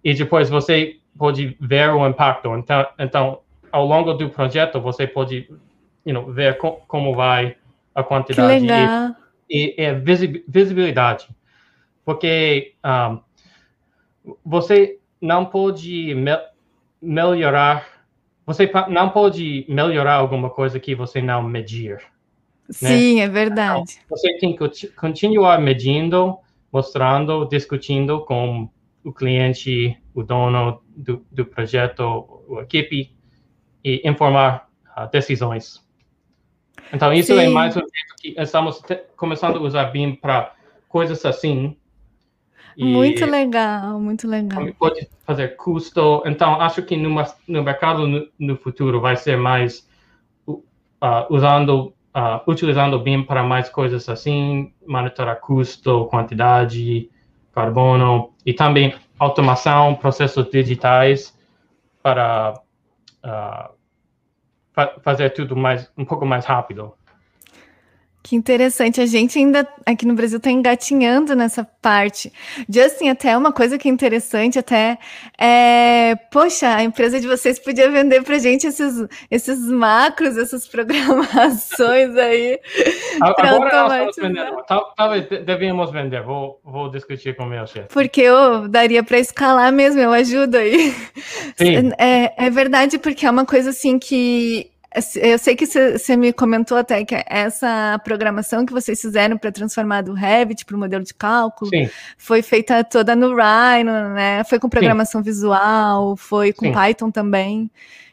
E 0.05 0.15
depois 0.15 0.49
você 0.49 0.97
pode 1.17 1.57
ver 1.61 1.91
o 1.91 2.07
impacto. 2.07 2.55
Então, 2.57 2.87
então 2.99 3.41
ao 3.73 3.85
longo 3.85 4.15
do 4.15 4.31
projeto, 4.31 4.81
você 4.81 5.07
pode 5.07 5.49
you 6.05 6.15
know, 6.15 6.33
ver 6.33 6.57
co 6.59 6.81
como 6.87 7.15
vai 7.15 7.57
a 7.95 8.03
quantidade 8.03 8.65
e, 9.51 9.75
e, 9.79 9.83
e 9.83 9.95
visibilidade. 10.47 11.29
Porque 12.05 12.75
um, 12.85 13.21
você 14.45 14.99
não 15.21 15.45
pode 15.45 16.15
me 16.15 16.39
melhorar, 17.03 17.87
você 18.49 18.71
não 18.89 19.11
pode 19.11 19.67
melhorar 19.69 20.15
alguma 20.15 20.49
coisa 20.49 20.81
que 20.81 20.95
você 20.95 21.21
não 21.21 21.43
medir. 21.43 21.99
Né? 22.67 22.89
Sim, 22.89 23.17
né? 23.17 23.25
é 23.25 23.29
verdade. 23.29 24.01
Então, 24.03 24.17
você 24.17 24.39
tem 24.39 24.57
que 24.57 24.89
continuar 24.93 25.61
medindo, 25.61 26.39
mostrando, 26.73 27.45
discutindo 27.45 28.25
com 28.25 28.67
o 29.05 29.13
cliente, 29.13 30.01
o 30.15 30.23
dono 30.23 30.81
do, 30.97 31.23
do 31.31 31.45
projeto, 31.45 32.43
a 32.59 32.63
equipe, 32.63 33.15
e 33.85 34.01
informar 34.09 34.67
uh, 34.97 35.07
decisões. 35.13 35.87
Então, 36.91 37.13
isso 37.13 37.35
é 37.35 37.45
Sim. 37.45 37.51
é 37.51 37.53
mais 37.53 37.77
um 37.77 37.81
jeito 37.81 38.15
que 38.19 38.35
estamos 38.41 38.81
começando 39.15 39.59
a 39.59 39.61
usar 39.61 39.85
BIM 39.91 40.15
para 40.15 40.55
coisas 40.89 41.23
assim. 41.27 41.77
Muito 42.85 43.27
legal, 43.27 44.01
muito 44.01 44.29
legal. 44.29 44.67
Pode 44.79 45.09
fazer 45.27 45.57
custo. 45.57 46.23
Então, 46.25 46.61
acho 46.61 46.83
que 46.83 46.97
no, 46.97 47.11
no 47.47 47.63
mercado 47.63 48.07
no, 48.07 48.29
no, 48.39 48.57
futuro 48.57 49.01
vai 49.01 49.17
ser 49.17 49.37
mais 49.37 49.89
uh, 50.47 50.63
usando, 51.29 51.93
uh, 52.15 52.41
utilizando 52.47 52.99
BIM 52.99 53.25
para 53.25 53.43
mais 53.43 53.69
coisas 53.69 54.09
assim, 54.09 54.73
monitorar 54.87 55.41
custo, 55.41 56.07
quantidade, 56.07 57.11
carbono 57.53 58.33
e 58.47 58.53
também 58.53 58.95
automação, 59.19 59.95
processos 59.95 60.49
digitais 60.51 61.37
para 62.03 62.55
uh, 63.25 63.75
fa 64.73 64.95
fazer 65.03 65.31
tudo 65.31 65.57
mais 65.57 65.91
um 65.97 66.05
pouco 66.05 66.25
mais 66.25 66.45
rápido. 66.45 66.95
Que 68.23 68.35
interessante. 68.37 69.01
A 69.01 69.07
gente 69.07 69.39
ainda 69.39 69.67
aqui 69.87 70.05
no 70.05 70.15
Brasil 70.15 70.39
está 70.39 70.51
engatinhando 70.51 71.35
nessa 71.37 71.65
parte. 71.65 72.33
Justin, 72.69 73.09
até 73.09 73.37
uma 73.37 73.53
coisa 73.53 73.79
que 73.79 73.89
é 73.89 73.91
interessante, 73.91 74.59
até 74.59 74.99
é, 75.39 76.17
poxa, 76.31 76.69
a 76.75 76.83
empresa 76.83 77.21
de 77.21 77.27
vocês 77.27 77.59
podia 77.59 77.89
vender 77.91 78.23
para 78.23 78.39
gente 78.39 78.67
esses, 78.67 79.07
esses 79.31 79.61
macros, 79.71 80.37
essas 80.37 80.67
programações 80.69 82.17
aí. 82.17 82.59
Agora 83.21 83.89
nós 83.89 84.17
vendendo. 84.17 84.63
Talvez 84.97 85.27
devíamos 85.47 85.91
vender. 85.91 86.23
Vou, 86.23 86.61
vou 86.65 86.91
discutir 86.91 87.37
com 87.37 87.45
o 87.45 87.47
meu 87.47 87.67
chefe. 87.67 87.89
Porque 87.89 88.21
eu 88.21 88.69
daria 88.69 89.03
para 89.03 89.19
escalar 89.19 89.73
mesmo, 89.73 90.01
eu 90.01 90.13
ajudo 90.13 90.57
aí. 90.57 90.93
Sim. 91.57 91.93
É, 91.99 92.47
é 92.47 92.51
verdade, 92.51 92.99
porque 92.99 93.25
é 93.25 93.31
uma 93.31 93.47
coisa 93.47 93.71
assim 93.71 93.99
que 93.99 94.71
eu 95.17 95.39
sei 95.39 95.55
que 95.55 95.67
você 95.67 96.17
me 96.17 96.33
comentou 96.33 96.79
até 96.79 97.05
que 97.05 97.15
essa 97.27 98.01
programação 98.03 98.65
que 98.65 98.73
vocês 98.73 99.01
fizeram 99.01 99.37
para 99.37 99.53
transformar 99.53 100.01
do 100.03 100.15
Revit 100.15 100.65
para 100.65 100.77
o 100.77 100.79
modelo 100.79 101.05
de 101.05 101.13
cálculo 101.13 101.71
Sim. 101.71 101.91
foi 102.17 102.41
feita 102.41 102.83
toda 102.83 103.15
no 103.15 103.29
Rhino, 103.29 104.15
né? 104.15 104.43
Foi 104.45 104.59
com 104.59 104.69
programação 104.69 105.21
Sim. 105.21 105.25
visual, 105.27 106.17
foi 106.17 106.55
com 106.55 106.67
Sim. 106.67 106.73
Python 106.73 107.11
também. 107.11 107.71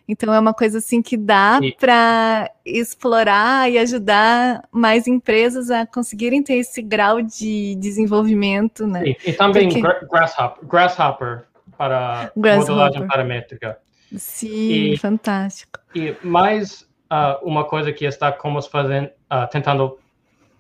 Então 0.08 0.34
é 0.34 0.40
uma 0.40 0.54
coisa 0.54 0.80
assim 0.80 1.02
que 1.02 1.18
dá 1.18 1.60
para 1.80 2.52
explorar 2.66 3.72
e 3.72 3.78
ajudar 3.78 4.64
mais 4.72 5.08
empresas 5.08 5.72
a 5.72 5.86
conseguirem 5.86 6.44
ter 6.44 6.56
esse 6.56 6.82
grau 6.82 7.22
de 7.22 7.76
desenvolvimento, 7.76 8.86
né? 8.86 9.04
E, 9.06 9.30
e 9.30 9.34
também 9.34 9.70
Porque... 9.70 10.08
Grasshopper, 10.08 10.68
Grasshopper 10.68 11.44
para 11.78 12.32
Grasshopper. 12.36 12.76
modelagem 12.76 13.08
paramétrica. 13.08 13.78
Sim, 14.16 14.94
e, 14.94 14.98
fantástico. 14.98 15.80
E 15.96 16.14
mais 16.22 16.82
uh, 17.10 17.42
uma 17.42 17.64
coisa 17.64 17.94
que 17.94 18.04
está 18.04 18.30
como 18.30 18.62
fazendo, 18.62 19.08
uh, 19.32 19.48
tentando, 19.50 19.98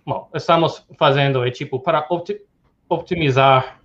bom, 0.05 0.29
estamos 0.33 0.87
fazendo 0.97 1.45
é 1.45 1.51
tipo 1.51 1.77
para 1.79 2.05
opti 2.09 2.41
otimizar, 2.87 3.81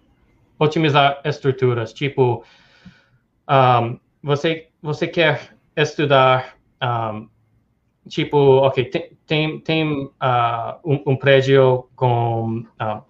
otimizar 0.58 1.20
estruturas. 1.24 1.92
Tipo, 1.92 2.44
um, 3.48 3.98
você 4.22 4.68
você 4.80 5.08
quer 5.08 5.56
estudar, 5.76 6.56
um, 6.80 7.28
tipo, 8.08 8.36
ok, 8.36 8.84
tem 8.84 9.18
tem, 9.26 9.60
tem 9.60 10.04
uh, 10.04 10.78
um, 10.84 11.02
um, 11.12 11.16
prédio 11.16 11.88
com 11.94 12.64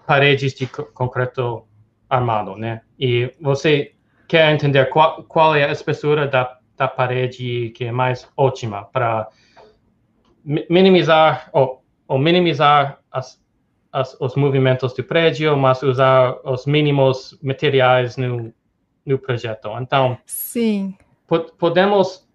paredes 0.07 0.53
de 0.55 0.67
concreto 0.67 1.65
armado, 2.09 2.57
né? 2.57 2.83
E 2.99 3.33
você 3.41 3.95
quer 4.29 4.53
entender 4.53 4.85
qual, 4.91 5.23
qual 5.25 5.55
é 5.55 5.65
a 5.65 5.73
espessura 5.73 6.29
da, 6.29 6.60
da 6.81 6.89
parede 6.89 7.69
que 7.77 7.85
é 7.85 7.93
mais 7.93 8.27
ótima 8.35 8.87
para 8.87 9.29
minimizar 10.43 11.51
ou, 11.53 11.85
ou 12.09 12.19
minimizar 12.19 13.01
as, 13.13 13.39
as, 13.93 14.19
os 14.19 14.35
movimentos 14.35 14.95
do 14.95 15.05
prédio, 15.05 15.55
mas 15.59 15.83
usar 15.83 16.39
os 16.43 16.65
mínimos 16.65 17.39
materiais 17.43 18.17
no, 18.17 18.51
no 19.05 19.19
projeto. 19.19 19.69
Então, 19.79 20.17
sim. 20.25 20.97
podemos 21.59 22.27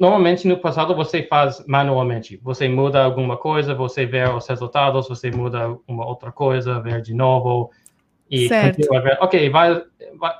normalmente 0.00 0.48
no 0.48 0.56
passado 0.56 0.94
você 0.94 1.22
faz 1.24 1.62
manualmente. 1.66 2.40
Você 2.42 2.70
muda 2.70 3.04
alguma 3.04 3.36
coisa, 3.36 3.74
você 3.74 4.06
vê 4.06 4.24
os 4.24 4.46
resultados, 4.46 5.10
você 5.10 5.30
muda 5.30 5.76
uma 5.86 6.06
outra 6.06 6.32
coisa, 6.32 6.80
ver 6.80 7.02
de 7.02 7.12
novo 7.12 7.70
e 8.30 8.48
certo. 8.48 8.88
ver. 9.02 9.18
Ok, 9.20 9.50
vai, 9.50 9.84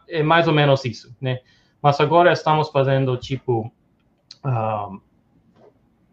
é 0.09 0.23
mais 0.23 0.49
ou 0.49 0.55
menos 0.55 0.83
isso, 0.87 1.14
né? 1.20 1.40
Mas 1.83 2.01
agora 2.01 2.33
estamos 2.33 2.69
fazendo 2.71 3.16
tipo, 3.16 3.73
um, 4.45 5.01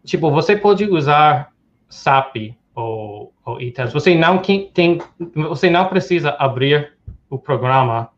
tipo 0.04 0.30
você 0.30 0.56
pode 0.56 0.84
usar 0.84 1.52
SAP 1.88 2.54
ou, 2.74 3.32
ou 3.44 3.60
ITES. 3.60 3.92
Você 3.92 4.14
não 4.14 4.38
tem, 4.38 5.00
você 5.34 5.68
não 5.68 5.86
precisa 5.88 6.30
abrir 6.38 6.96
o 7.28 7.38
programa 7.38 8.10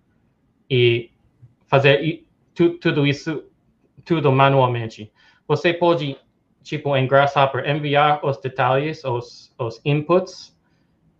e 0.69 1.11
fazer 1.67 2.25
tu, 2.55 2.71
tudo 2.79 3.07
isso 3.07 3.45
tudo 4.05 4.31
manualmente. 4.33 5.13
Você 5.47 5.73
pode 5.73 6.17
tipo 6.63 6.95
em 6.97 7.07
Grasshopper 7.07 7.69
enviar 7.69 8.25
os 8.25 8.39
detalhes, 8.39 9.05
os, 9.05 9.53
os 9.59 9.81
inputs 9.85 10.57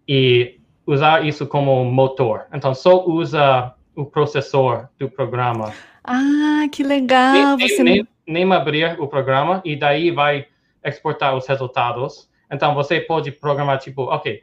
e 0.07 0.61
usar 0.87 1.25
isso 1.25 1.47
como 1.47 1.85
motor. 1.85 2.47
Então 2.53 2.75
só 2.75 3.05
usa 3.07 3.75
o 3.95 4.05
processor 4.05 4.89
do 4.99 5.09
programa. 5.09 5.73
Ah, 6.05 6.67
que 6.71 6.83
legal! 6.83 7.57
Nem, 7.57 7.69
você... 7.69 7.83
nem, 7.83 8.09
nem 8.27 8.53
abrir 8.53 9.01
o 9.01 9.07
programa 9.07 9.61
e 9.65 9.77
daí 9.77 10.11
vai 10.11 10.47
exportar 10.85 11.37
os 11.37 11.47
resultados. 11.47 12.29
Então, 12.51 12.75
você 12.75 13.01
pode 13.01 13.31
programar, 13.31 13.79
tipo, 13.79 14.03
ok, 14.03 14.43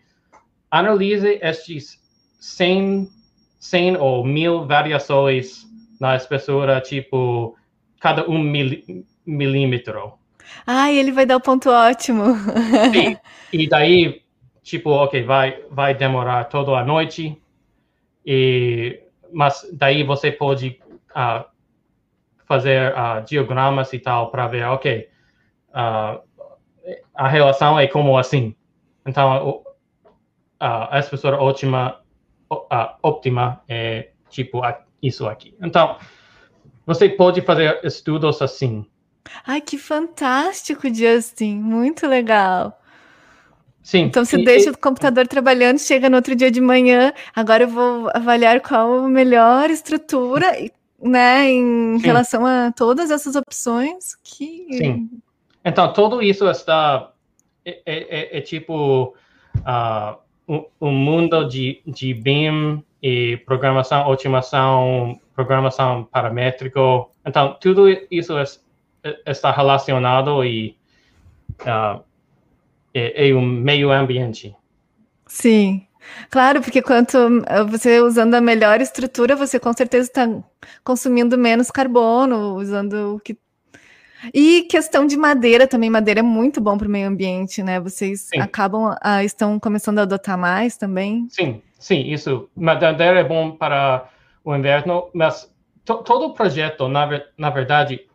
analise 0.71 1.39
estes 1.41 1.99
100, 2.39 3.09
100 3.59 3.97
ou 3.97 4.23
1000 4.23 4.65
variações 4.65 5.65
na 5.99 6.15
espessura, 6.15 6.79
tipo, 6.79 7.55
cada 7.99 8.29
um 8.29 8.39
mil, 8.39 8.83
milímetro. 9.25 10.13
Ah, 10.65 10.91
ele 10.91 11.11
vai 11.11 11.25
dar 11.25 11.37
o 11.37 11.41
ponto 11.41 11.69
ótimo. 11.69 12.35
Sim. 12.93 13.17
E 13.53 13.65
daí, 13.65 14.21
tipo, 14.61 14.89
ok, 14.89 15.23
vai, 15.23 15.63
vai 15.71 15.95
demorar 15.95 16.43
toda 16.45 16.73
a 16.73 16.83
noite. 16.83 17.41
E 18.25 18.99
mas 19.31 19.67
daí 19.73 20.03
você 20.03 20.31
pode 20.31 20.79
uh, 21.15 21.45
fazer 22.45 22.93
uh, 22.93 23.23
diagramas 23.25 23.91
e 23.93 23.99
tal 23.99 24.31
para 24.31 24.47
ver, 24.47 24.65
ok, 24.65 25.09
uh, 25.69 26.21
a 27.13 27.27
relação 27.27 27.79
é 27.79 27.87
como 27.87 28.17
assim. 28.17 28.55
Então, 29.05 29.63
a 30.59 30.99
espessura 30.99 31.37
ótima, 31.37 32.01
óptima 33.03 33.61
é 33.67 34.09
tipo 34.29 34.61
isso 35.01 35.27
aqui. 35.27 35.55
Então, 35.61 35.97
você 36.85 37.09
pode 37.09 37.41
fazer 37.41 37.79
estudos 37.83 38.41
assim. 38.41 38.85
Ai, 39.45 39.61
que 39.61 39.77
fantástico, 39.77 40.93
Justin! 40.93 41.55
Muito 41.55 42.07
legal. 42.07 42.79
Sim. 43.87 44.03
Então 44.03 44.25
você 44.25 44.37
e, 44.37 44.43
deixa 44.43 44.69
e... 44.69 44.73
o 44.73 44.77
computador 44.77 45.25
trabalhando, 45.27 45.79
chega 45.79 46.09
no 46.09 46.17
outro 46.17 46.35
dia 46.35 46.51
de 46.51 46.59
manhã, 46.59 47.13
agora 47.33 47.63
eu 47.63 47.69
vou 47.69 48.09
avaliar 48.13 48.59
qual 48.59 49.05
a 49.05 49.07
melhor 49.07 49.69
estrutura, 49.69 50.45
né, 51.01 51.49
em 51.49 51.99
Sim. 51.99 52.05
relação 52.05 52.45
a 52.45 52.71
todas 52.71 53.11
essas 53.11 53.35
opções 53.35 54.15
que. 54.23 54.67
Sim. 54.71 55.09
Então 55.63 55.91
tudo 55.91 56.21
isso 56.21 56.49
está 56.49 57.11
é, 57.65 57.81
é, 57.85 58.35
é, 58.35 58.37
é 58.37 58.41
tipo 58.41 59.13
uh, 59.57 60.17
um, 60.79 60.91
mundo 60.91 61.47
de, 61.47 61.81
de 61.85 62.13
BIM 62.13 62.83
e 63.01 63.37
programação, 63.45 64.07
otimização, 64.07 65.19
programação 65.35 66.05
paramétrico. 66.05 67.11
Então, 67.25 67.57
tudo 67.59 67.87
isso 68.09 68.37
é, 68.37 68.45
está 69.25 69.51
relacionado 69.51 70.43
e 70.43 70.77
uh, 71.61 72.01
é, 72.93 73.29
é 73.29 73.35
um 73.35 73.45
meio 73.45 73.91
ambiente. 73.91 74.55
Sim, 75.25 75.86
Claro, 76.29 76.61
porque 76.61 76.81
quanto 76.81 77.17
você 77.69 78.01
usando 78.01 78.33
a 78.33 78.41
melhor 78.41 78.81
estrutura, 78.81 79.35
você 79.35 79.59
com 79.59 79.71
certeza 79.73 80.09
está 80.09 80.27
consumindo 80.83 81.37
menos 81.37 81.71
carbono, 81.71 82.55
usando 82.55 83.15
o 83.15 83.19
que. 83.19 83.37
E 84.33 84.63
questão 84.63 85.05
de 85.05 85.15
madeira 85.15 85.67
também, 85.67 85.89
madeira 85.89 86.21
é 86.21 86.23
muito 86.23 86.59
bom 86.59 86.77
para 86.77 86.87
o 86.87 86.91
meio 86.91 87.07
ambiente, 87.07 87.61
né? 87.61 87.79
Vocês 87.79 88.21
sim. 88.21 88.39
acabam, 88.39 88.95
ah, 89.01 89.23
estão 89.23 89.59
começando 89.59 89.99
a 89.99 90.01
adotar 90.01 90.37
mais 90.37 90.75
também? 90.75 91.27
Sim, 91.29 91.61
sim, 91.77 92.11
isso. 92.11 92.49
Madeira 92.55 93.19
é 93.19 93.23
bom 93.23 93.51
para 93.51 94.09
o 94.43 94.55
inverno, 94.55 95.09
mas 95.13 95.53
to, 95.85 95.97
todo 96.03 96.33
projeto, 96.33 96.87
na, 96.87 97.07
na 97.37 97.49
verdade, 97.49 98.07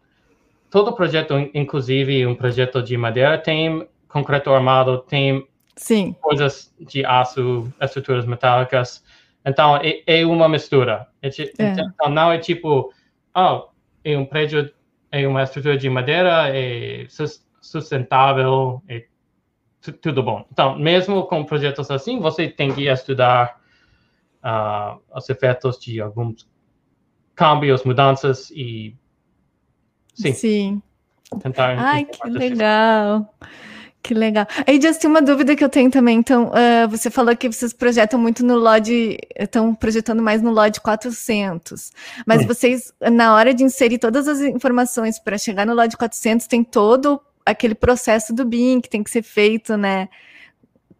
todo 0.70 0.92
projeto, 0.92 1.34
inclusive 1.54 2.26
um 2.26 2.34
projeto 2.34 2.82
de 2.82 2.96
madeira, 2.96 3.38
tem 3.38 3.86
concreto 4.08 4.50
armado, 4.50 4.98
tem 4.98 5.46
Sim. 5.76 6.14
coisas 6.20 6.74
de 6.78 7.04
aço, 7.04 7.72
estruturas 7.80 8.26
metálicas. 8.26 9.02
Então, 9.44 9.76
é, 9.76 10.02
é 10.06 10.26
uma 10.26 10.48
mistura. 10.48 11.08
É, 11.20 11.28
é. 11.28 11.52
Então, 11.58 12.10
não 12.10 12.30
é 12.30 12.38
tipo, 12.38 12.92
oh, 13.34 13.68
é 14.04 14.16
um 14.16 14.24
prédio, 14.24 14.72
é 15.10 15.26
uma 15.26 15.42
estrutura 15.42 15.76
de 15.76 15.88
madeira, 15.90 16.48
é 16.48 17.06
sustentável, 17.60 18.82
é 18.88 19.04
tudo 20.00 20.22
bom. 20.22 20.46
Então, 20.52 20.78
mesmo 20.78 21.24
com 21.26 21.44
projetos 21.44 21.90
assim, 21.90 22.20
você 22.20 22.48
tem 22.48 22.72
que 22.72 22.88
estudar 22.88 23.60
uh, 24.44 25.00
os 25.16 25.28
efeitos 25.28 25.78
de 25.78 26.00
alguns 26.00 26.48
câmbios, 27.34 27.82
mudanças 27.82 28.50
e 28.50 28.96
sim. 30.14 30.32
Sim. 30.32 30.82
Tentar 31.40 31.78
Ai, 31.78 32.04
que 32.04 32.28
legal. 32.28 33.34
Que 34.02 34.14
legal. 34.14 34.46
Aí, 34.66 34.80
Justin, 34.80 35.06
uma 35.06 35.22
dúvida 35.22 35.54
que 35.54 35.62
eu 35.62 35.68
tenho 35.68 35.88
também. 35.88 36.18
Então, 36.18 36.48
uh, 36.48 36.88
você 36.88 37.08
falou 37.08 37.36
que 37.36 37.50
vocês 37.50 37.72
projetam 37.72 38.18
muito 38.18 38.44
no 38.44 38.56
LOD, 38.56 39.16
estão 39.38 39.72
projetando 39.74 40.20
mais 40.20 40.42
no 40.42 40.50
LOD 40.50 40.80
400. 40.80 41.92
Mas 42.26 42.44
vocês, 42.44 42.92
na 43.00 43.34
hora 43.34 43.54
de 43.54 43.62
inserir 43.62 43.98
todas 43.98 44.26
as 44.26 44.40
informações 44.40 45.20
para 45.20 45.38
chegar 45.38 45.64
no 45.64 45.72
LOD 45.72 45.96
400, 45.96 46.48
tem 46.48 46.64
todo 46.64 47.20
aquele 47.46 47.76
processo 47.76 48.34
do 48.34 48.44
BIM 48.44 48.80
que 48.80 48.90
tem 48.90 49.04
que 49.04 49.10
ser 49.10 49.22
feito, 49.22 49.76
né? 49.76 50.08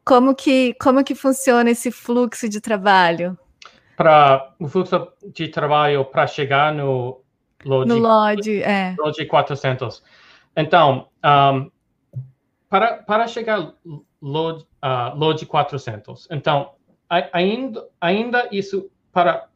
Como 0.04 0.32
que, 0.32 0.74
como 0.74 1.02
que 1.02 1.16
funciona 1.16 1.70
esse 1.70 1.90
fluxo 1.90 2.48
de 2.48 2.60
trabalho? 2.60 3.36
Para 3.96 4.54
o 4.60 4.68
fluxo 4.68 5.08
de 5.34 5.48
trabalho 5.48 6.04
para 6.04 6.28
chegar 6.28 6.72
no 6.72 7.20
LOD, 7.64 7.88
no 7.88 7.98
LOD, 7.98 8.62
é. 8.62 8.94
LOD 8.96 9.26
400. 9.26 10.02
Então, 10.56 11.08
um, 11.24 11.70
para, 12.72 13.02
para 13.02 13.28
chegar 13.28 13.74
load, 14.22 14.64
uh, 14.82 15.14
load 15.14 15.44
400. 15.44 16.26
Então, 16.30 16.70
ainda, 17.34 17.86
ainda 18.00 18.48
isso 18.50 18.90
para 19.12 19.46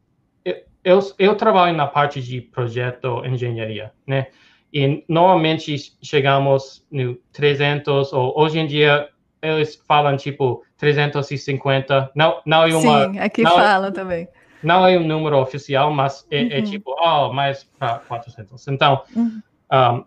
eu, 0.83 0.99
eu 1.17 1.35
trabalho 1.35 1.75
na 1.75 1.87
parte 1.87 2.21
de 2.21 2.39
projeto 2.39 3.25
engenharia, 3.25 3.91
né? 4.05 4.27
E 4.71 5.03
normalmente 5.09 5.97
chegamos 5.99 6.85
no 6.91 7.15
300 7.33 8.13
ou 8.13 8.39
hoje 8.39 8.59
em 8.59 8.67
dia 8.67 9.09
eles 9.41 9.75
falam 9.87 10.15
tipo 10.15 10.63
350. 10.77 12.11
Não, 12.13 12.39
não 12.45 12.63
é 12.65 12.75
uma. 12.75 13.13
Sim, 13.13 13.19
aqui 13.19 13.41
não, 13.41 13.59
é 13.59 13.63
fala 13.63 13.91
também. 13.91 14.27
Não 14.61 14.85
é 14.85 14.95
um 14.95 15.07
número 15.07 15.39
oficial, 15.39 15.91
mas 15.91 16.23
é, 16.29 16.37
é 16.37 16.43
uhum. 16.43 16.51
é 16.51 16.61
tipo, 16.61 16.95
oh, 17.01 17.33
mais 17.33 17.63
para 17.63 17.97
400. 17.99 18.67
Então, 18.67 19.01
uhum. 19.15 19.41
um, 19.73 20.05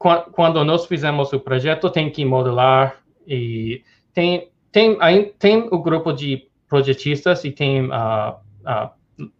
quando 0.00 0.64
nós 0.64 0.86
fizemos 0.86 1.30
o 1.34 1.38
projeto, 1.38 1.90
tem 1.90 2.10
que 2.10 2.24
modelar 2.24 2.96
e 3.26 3.84
tem, 4.14 4.50
tem, 4.72 4.96
tem 5.38 5.68
o 5.70 5.78
grupo 5.78 6.10
de 6.10 6.48
projetistas 6.66 7.44
e 7.44 7.52
tem 7.52 7.86
uh, 7.86 8.32
uh, 8.64 8.90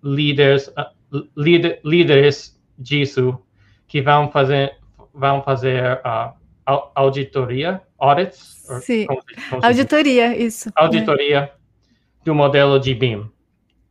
líderes, 0.05 0.69
uh, 0.69 1.27
líderes 1.83 2.61
disso 2.79 3.39
que 3.89 4.03
vão 4.03 4.31
fazer, 4.31 4.77
vão 5.15 5.43
fazer 5.43 5.99
uh, 6.05 6.35
auditoria, 6.95 7.81
audits? 7.99 8.63
Sim, 8.83 9.07
como, 9.07 9.23
como 9.49 9.65
auditoria, 9.65 10.37
isso. 10.37 10.71
Auditoria 10.77 11.39
é. 11.39 11.53
do 12.23 12.35
modelo 12.35 12.79
de 12.79 12.95
BIM. 12.95 13.31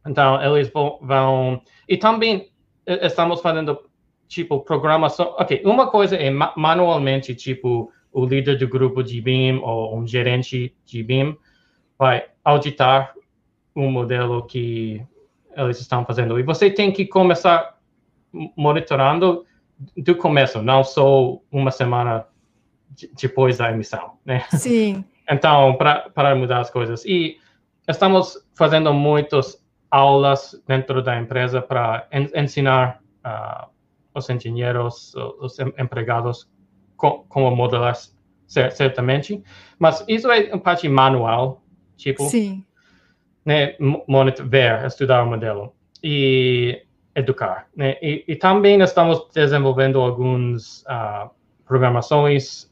Então, 0.06 0.40
eles 0.42 0.70
vão, 0.70 1.00
vão... 1.02 1.62
E 1.88 1.98
também 1.98 2.52
estamos 2.86 3.42
fazendo 3.42 3.89
tipo, 4.30 4.62
programação. 4.62 5.36
Ok, 5.38 5.62
uma 5.66 5.90
coisa 5.90 6.16
é 6.16 6.30
ma 6.30 6.54
manualmente, 6.56 7.36
tipo, 7.36 7.92
o 8.14 8.26
líder 8.26 8.58
do 8.58 8.68
grupo 8.68 9.04
de 9.04 9.20
BIM 9.20 9.58
ou 9.58 9.98
um 9.98 10.08
gerente 10.08 10.74
de 10.86 11.04
BIM 11.04 11.36
vai 11.98 12.28
auditar 12.46 13.14
um 13.76 13.92
modelo 13.92 14.46
que 14.46 15.04
eles 15.58 15.82
estão 15.82 16.06
fazendo. 16.06 16.40
E 16.40 16.44
você 16.44 16.70
tem 16.70 16.92
que 16.92 17.06
começar 17.06 17.78
monitorando 18.56 19.46
do 19.98 20.16
começo, 20.16 20.62
não 20.62 20.84
só 20.84 21.40
uma 21.52 21.72
semana 21.72 22.26
depois 23.20 23.58
da 23.58 23.72
emissão, 23.72 24.14
né? 24.24 24.46
Sim. 24.52 25.04
Então, 25.32 25.78
para 25.78 26.34
mudar 26.34 26.60
as 26.60 26.72
coisas. 26.72 27.06
E 27.06 27.38
estamos 27.88 28.44
fazendo 28.56 28.92
muitas 28.92 29.64
aulas 29.92 30.60
dentro 30.66 31.04
da 31.04 31.20
empresa 31.20 31.62
para 31.62 32.08
en 32.12 32.32
ensinar 32.34 33.00
uh, 33.24 33.70
os 34.14 34.30
engenheiros, 34.30 35.14
os 35.40 35.58
empregados, 35.60 36.50
como 36.98 37.56
modelar 37.56 37.96
certamente, 38.48 39.44
mas 39.78 40.04
isso 40.08 40.30
é 40.32 40.50
uma 40.50 40.60
parte 40.60 40.90
manual, 40.90 41.62
tipo, 41.96 42.24
Sim. 42.26 42.66
né, 43.46 43.76
ver, 44.46 44.86
estudar 44.86 45.24
o 45.24 45.28
modelo 45.28 45.74
e 46.04 46.82
educar, 47.16 47.68
né, 47.76 47.98
e, 48.02 48.24
e 48.28 48.36
também 48.36 48.82
estamos 48.82 49.28
desenvolvendo 49.34 50.00
algumas 50.00 50.84
uh, 50.84 51.30
programações, 51.66 52.70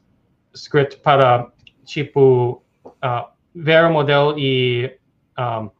script 0.52 0.98
para, 0.98 1.50
tipo, 1.84 2.62
uh, 2.86 3.28
ver 3.54 3.84
o 3.84 3.92
modelo 3.92 4.38
e 4.38 4.98
um, 5.38 5.70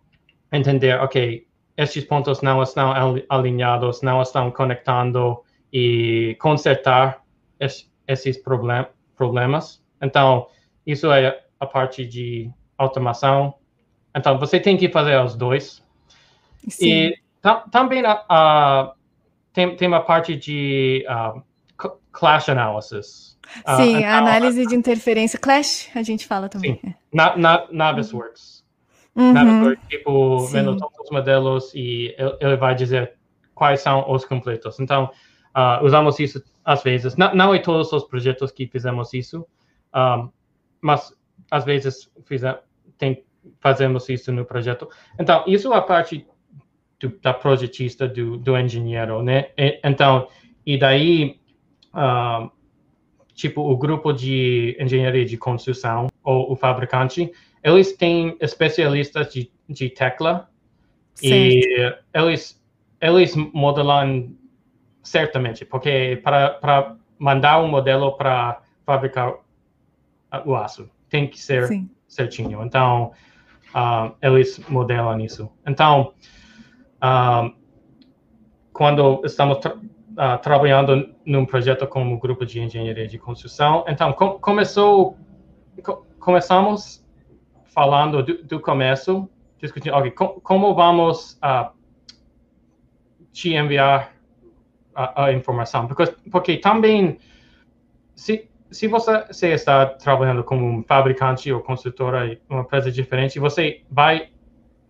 entender, 0.53 1.01
ok, 1.01 1.47
estes 1.77 2.05
pontos 2.05 2.43
não 2.43 2.63
estão 2.63 2.93
alinhados, 3.29 4.03
não 4.03 4.21
estão 4.23 4.51
conectando 4.51 5.43
e 5.73 6.37
consertar 6.41 7.23
es, 7.61 7.91
esses 8.07 8.37
problem, 8.39 8.87
problemas. 9.17 9.83
Então, 10.01 10.49
isso 10.87 11.11
é 11.13 11.43
a 11.61 11.67
parte 11.67 12.07
de 12.07 12.51
automação. 12.77 13.55
Então, 14.15 14.39
você 14.39 14.59
tem 14.59 14.77
que 14.77 14.89
fazer 14.89 15.21
os 15.21 15.35
dois. 15.35 15.85
Sim. 16.69 16.87
E 16.87 17.19
também 17.71 18.05
a, 18.05 18.25
a, 18.29 18.95
tem, 19.53 19.77
tem 19.77 19.89
uma 19.89 20.01
parte 20.01 20.37
de 20.37 21.05
uh, 21.09 21.43
clash 22.13 22.49
analysis. 22.49 23.39
Ah, 23.65 23.77
Sim, 23.77 23.97
uh, 23.97 23.99
então, 23.99 24.11
análise 24.11 24.67
de 24.67 24.75
interferência. 24.75 25.39
Clash, 25.39 25.91
a 25.95 26.03
gente 26.03 26.27
fala 26.27 26.49
também. 26.49 26.79
Sim. 26.83 26.95
Na, 27.13 27.37
na, 27.37 27.67
Navisworks. 27.71 28.65
Uhum. 29.15 29.33
Navisworks, 29.33 29.89
tipo, 29.89 30.41
Sim. 30.41 30.53
vendo 30.53 30.77
todos 30.77 30.99
os 30.99 31.11
modelos 31.11 31.75
e 31.75 32.15
ele 32.41 32.57
vai 32.57 32.75
dizer 32.75 33.15
quais 33.55 33.81
são 33.81 34.11
os 34.11 34.25
completos. 34.25 34.79
Então, 34.79 35.11
Uh, 35.57 35.85
usamos 35.85 36.19
isso 36.21 36.43
às 36.65 36.83
vezes. 36.83 37.17
Não, 37.17 37.35
não 37.35 37.55
em 37.55 37.63
todos 37.63 37.93
os 37.93 38.05
projetos 38.05 38.51
que 38.53 38.67
fizemos 38.67 39.15
isso, 39.15 39.47
um, 39.95 40.29
mas 40.81 41.13
às 41.51 41.65
vezes 41.65 42.11
fize, 42.27 42.47
tem, 42.99 43.25
fazemos 43.61 44.09
isso 44.09 44.31
no 44.31 44.45
projeto. 44.45 44.89
Então, 45.19 45.45
isso 45.47 45.73
é 45.73 45.77
a 45.77 45.81
parte 45.81 46.27
do, 47.01 47.09
da 47.23 47.33
projetista, 47.33 48.07
do, 48.07 48.37
do 48.37 48.57
engenheiro, 48.59 49.23
né? 49.23 49.51
E, 49.57 49.81
então, 49.83 50.29
e 50.67 50.77
daí, 50.77 51.41
uh, 51.95 52.51
tipo, 53.35 53.63
o 53.63 53.77
grupo 53.77 54.13
de 54.13 54.77
engenharia 54.79 55.25
de 55.25 55.37
construção, 55.37 56.09
ou 56.23 56.53
o 56.53 56.57
fabricante, 56.57 57.33
eles 57.63 57.97
têm 57.97 58.37
especialistas 58.41 59.33
de, 59.33 59.51
de 59.69 59.89
tecla, 59.89 60.51
certo. 61.15 61.35
e 61.35 61.97
eles, 62.13 62.63
eles 63.01 63.35
modelam 63.35 64.37
certamente, 65.03 65.65
porque 65.65 66.21
para, 66.23 66.51
para 66.51 66.97
mandar 67.19 67.61
um 67.61 67.69
modelo 67.69 68.17
para 68.17 68.61
fabricar 68.85 69.35
o 70.45 70.55
aço, 70.55 70.89
tem 71.09 71.27
que 71.27 71.41
ser 71.41 71.67
Sim. 71.67 71.91
certinho. 72.07 72.63
Então, 72.63 73.13
uh, 73.75 74.15
eles 74.23 74.59
modelam 74.69 75.21
isso. 75.21 75.51
Então, 75.67 76.13
uh, 77.03 77.55
quando 78.73 79.23
estamos 79.25 79.59
tra 79.59 79.75
uh, 79.75 80.39
trabalhando 80.43 81.15
num 81.25 81.45
projeto 81.45 81.87
como 81.87 82.15
um 82.15 82.19
grupo 82.19 82.45
de 82.47 82.61
engenharia 82.61 83.09
de 83.09 83.19
construção, 83.19 83.85
então 83.89 84.13
com 84.13 84.39
começou, 84.39 85.17
co 85.83 86.07
começamos 86.19 87.05
falando 87.67 88.23
do, 88.23 88.43
do 88.45 88.61
começo, 88.61 89.29
discutindo, 89.59 89.95
ok, 89.95 90.11
com, 90.11 90.29
como 90.41 90.75
vamos 90.75 91.39
te 93.33 93.55
enviar 93.55 94.18
a, 95.05 95.25
a, 95.27 95.33
informação? 95.33 95.87
Porque, 95.87 96.15
porque 96.31 96.57
também, 96.57 97.19
se, 98.15 98.49
se 98.71 98.87
você 98.87 99.53
está 99.53 99.87
trabalhando 99.87 100.43
como 100.43 100.67
um 100.67 100.83
fabricante 100.83 101.53
ou 101.53 101.61
construtora 101.61 102.27
em 102.27 102.39
uma 102.49 102.63
empresa 102.63 102.91
diferente, 102.91 103.39
você 103.39 103.83
vai 103.91 104.31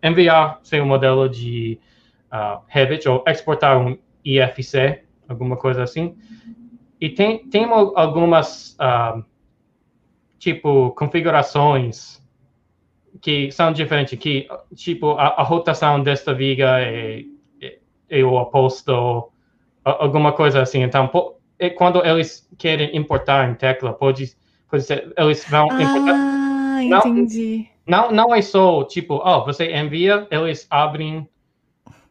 enviar 0.02 0.60
seu 0.62 0.84
modelo 0.86 1.28
de 1.28 1.78
uh, 2.32 2.62
Revit 2.68 3.08
ou 3.08 3.24
exportar 3.26 3.78
um 3.78 3.98
IFC, 4.24 5.02
alguma 5.28 5.56
coisa 5.56 5.82
assim. 5.82 6.16
E 7.00 7.08
tem, 7.10 7.48
tem 7.48 7.64
algumas, 7.64 8.76
uh, 8.80 9.24
tipo, 10.38 10.90
configurações 10.92 12.18
que 13.20 13.50
são 13.50 13.72
diferentes, 13.72 14.18
que, 14.18 14.48
tipo, 14.74 15.12
a, 15.12 15.28
a 15.28 15.42
rotação 15.42 16.02
desta 16.02 16.34
viga 16.34 16.80
é, 16.80 17.24
é, 17.60 17.78
é, 18.08 18.24
o 18.24 18.34
oposto, 18.34 19.30
alguma 19.98 20.32
coisa 20.32 20.62
assim. 20.62 20.82
Então, 20.82 21.10
quando 21.76 22.04
eles 22.04 22.48
querem 22.56 22.96
importar 22.96 23.48
em 23.48 23.54
tecla, 23.54 23.92
pode, 23.92 24.36
pode 24.70 24.84
ser, 24.84 25.12
eles 25.16 25.44
vão 25.48 25.68
ah, 25.70 25.82
importar. 25.82 26.14
Ah, 26.14 26.84
entendi. 26.84 27.66
Não, 27.86 28.12
não 28.12 28.34
é 28.34 28.42
só, 28.42 28.84
tipo, 28.84 29.14
oh, 29.24 29.44
você 29.44 29.74
envia, 29.74 30.26
eles 30.30 30.66
abrem 30.70 31.28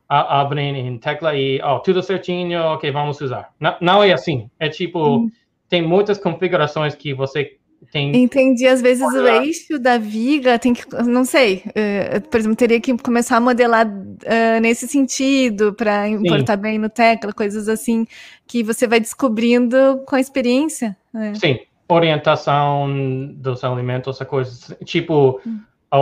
abrem 0.10 0.88
em 0.88 0.98
tecla 0.98 1.36
e, 1.36 1.62
oh, 1.62 1.80
tudo 1.80 2.02
certinho, 2.02 2.62
ok, 2.62 2.90
vamos 2.92 3.20
usar. 3.20 3.54
Não, 3.60 3.76
não 3.82 4.04
é 4.04 4.14
assim. 4.14 4.50
É 4.58 4.70
tipo, 4.70 5.18
hum. 5.18 5.32
tem 5.68 5.82
muitas 5.82 6.18
configurações 6.18 6.96
que 6.96 7.14
você 7.14 7.58
tem. 7.92 8.16
Entendi. 8.16 8.68
Às 8.68 8.82
vezes 8.82 9.04
o 9.04 9.28
eixo 9.28 9.80
da 9.80 9.98
viga 9.98 10.58
tem 10.60 10.74
que, 10.74 10.84
não 11.06 11.26
sei, 11.26 11.64
uh, 11.68 12.22
por 12.30 12.40
exemplo, 12.40 12.56
teria 12.56 12.80
que 12.80 12.98
começar 12.98 13.38
a 13.38 13.42
modelar 13.42 13.88
uh, 13.88 14.62
nesse 14.62 14.88
sentido 14.88 15.74
para 15.74 16.08
importar 16.10 16.58
bem 16.58 16.78
no 16.78 16.90
tecla, 16.90 17.34
coisas 17.34 17.68
assim 17.68 18.06
que 18.46 18.64
você 18.64 18.88
vai 18.88 19.00
descobrindo 19.00 20.02
com 20.06 20.16
a 20.16 20.20
experiência. 20.20 20.96
Né? 21.14 21.34
Sim, 21.36 21.60
orientação 21.88 23.34
dos 23.36 23.64
alimentos, 23.64 24.16
essa 24.16 24.26
coisa. 24.26 24.76
Tipo, 24.84 25.42
hum 25.46 25.60
a 25.90 26.00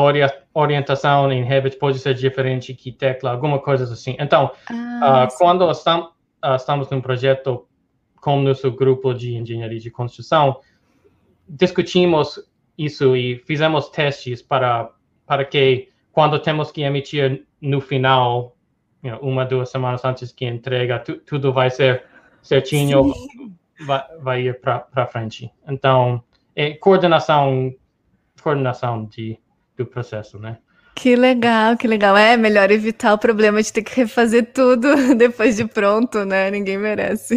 orientação 0.53 1.31
em 1.31 1.43
Revit 1.43 1.77
pode 1.77 1.99
ser 1.99 2.15
diferente 2.15 2.73
que 2.73 2.91
tecla, 2.91 3.31
alguma 3.31 3.59
coisa 3.59 3.83
assim. 3.85 4.15
Então, 4.19 4.51
ah, 4.69 5.27
uh, 5.27 5.38
quando 5.38 5.69
estamos, 5.69 6.07
uh, 6.43 6.55
estamos 6.55 6.89
num 6.89 7.01
projeto 7.01 7.67
com 8.15 8.41
nosso 8.41 8.71
grupo 8.71 9.13
de 9.13 9.35
engenharia 9.35 9.79
de 9.79 9.91
construção, 9.91 10.59
discutimos 11.47 12.39
isso 12.77 13.15
e 13.15 13.38
fizemos 13.39 13.89
testes 13.89 14.41
para, 14.41 14.91
para 15.25 15.45
que, 15.45 15.89
quando 16.12 16.39
temos 16.39 16.71
que 16.71 16.81
emitir 16.81 17.45
no 17.62 17.79
final, 17.79 18.55
you 19.03 19.12
know, 19.12 19.19
uma, 19.21 19.45
duas 19.45 19.69
semanas 19.69 20.03
antes 20.03 20.31
que 20.31 20.45
entrega, 20.45 20.99
tu, 20.99 21.17
tudo 21.19 21.53
vai 21.53 21.69
ser 21.69 22.05
certinho, 22.41 23.13
vai, 23.86 24.03
vai 24.19 24.41
ir 24.43 24.60
para 24.60 25.08
frente. 25.08 25.51
Então, 25.67 26.23
é 26.55 26.73
coordenação, 26.73 27.73
coordenação 28.41 29.05
de 29.05 29.39
do 29.77 29.86
processo, 29.86 30.39
né? 30.39 30.58
Que 30.95 31.13
legal, 31.13 31.75
que 31.75 31.88
legal. 31.88 32.15
É 32.15 32.38
melhor 32.38 32.71
evitar 32.71 33.13
o 33.13 33.17
problema 33.17 33.62
de 33.62 33.71
ter 33.71 33.84
que 33.84 33.93
refazer 33.93 34.53
tudo 34.53 34.88
depois 35.15 35.58
de 35.58 35.65
pronto, 35.65 36.23
né? 36.23 36.49
Ninguém 36.49 36.77
merece. 36.77 37.36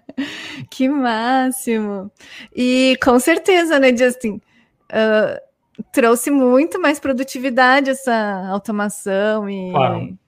que 0.70 0.88
máximo. 0.88 2.10
E 2.56 2.96
com 3.02 3.20
certeza, 3.20 3.78
né, 3.78 3.94
Justin? 3.94 4.40
Uh, 4.90 5.38
trouxe 5.92 6.30
muito 6.30 6.80
mais 6.80 6.98
produtividade 6.98 7.90
essa 7.90 8.48
automação 8.48 9.48
e 9.48 9.70
claro. 9.70 10.18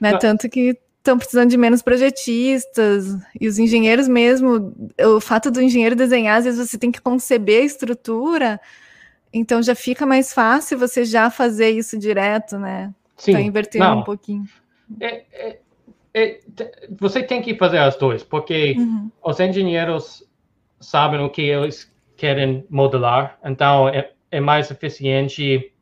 né, 0.00 0.18
tanto 0.18 0.48
que 0.48 0.76
estão 0.98 1.18
precisando 1.18 1.50
de 1.50 1.56
menos 1.56 1.82
projetistas 1.82 3.16
e 3.40 3.46
os 3.46 3.58
engenheiros 3.60 4.08
mesmo. 4.08 4.74
O 5.00 5.20
fato 5.20 5.52
do 5.52 5.62
engenheiro 5.62 5.94
desenhar, 5.94 6.38
às 6.38 6.44
vezes 6.44 6.68
você 6.68 6.76
tem 6.76 6.90
que 6.90 7.00
conceber 7.00 7.62
a 7.62 7.66
estrutura 7.66 8.60
então 9.32 9.62
já 9.62 9.74
fica 9.74 10.04
mais 10.04 10.32
fácil 10.32 10.78
você 10.78 11.04
já 11.04 11.30
fazer 11.30 11.70
isso 11.70 11.98
direto, 11.98 12.58
né? 12.58 12.92
Sim. 13.16 13.32
Tá 13.32 13.40
invertendo 13.40 13.84
Não. 13.84 13.98
um 14.00 14.04
pouquinho. 14.04 14.44
É, 15.00 15.24
é, 15.32 15.58
é, 16.14 16.40
você 16.98 17.22
tem 17.22 17.40
que 17.40 17.56
fazer 17.56 17.78
as 17.78 17.96
duas, 17.96 18.22
porque 18.22 18.74
uhum. 18.76 19.10
os 19.24 19.40
engenheiros 19.40 20.28
sabem 20.80 21.20
o 21.20 21.30
que 21.30 21.42
eles 21.42 21.90
querem 22.16 22.64
modelar, 22.68 23.38
então 23.44 23.88
é, 23.88 24.12
é 24.30 24.40
mais 24.40 24.70
eficiente 24.70 25.72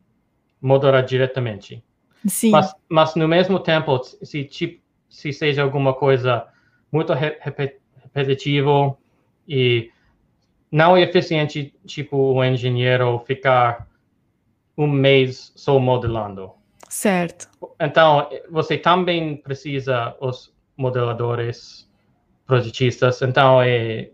modelar 0.60 1.04
diretamente. 1.04 1.82
Sim. 2.26 2.50
Mas, 2.50 2.74
mas 2.88 3.14
no 3.14 3.26
mesmo 3.26 3.58
tempo, 3.58 3.98
se, 4.04 4.44
tipo, 4.44 4.80
se 5.08 5.32
seja 5.32 5.62
alguma 5.62 5.94
coisa 5.94 6.46
muito 6.92 7.12
repetitivo 7.12 8.98
e 9.48 9.90
não 10.70 10.96
é 10.96 11.02
eficiente, 11.02 11.74
tipo, 11.84 12.16
o 12.16 12.44
engenheiro 12.44 13.18
ficar 13.26 13.88
um 14.76 14.86
mês 14.86 15.52
só 15.56 15.78
modelando. 15.78 16.52
Certo. 16.88 17.48
Então, 17.80 18.28
você 18.50 18.78
também 18.78 19.36
precisa 19.36 20.16
os 20.20 20.52
modeladores, 20.76 21.88
projetistas, 22.46 23.20
então, 23.22 23.60
é, 23.62 24.10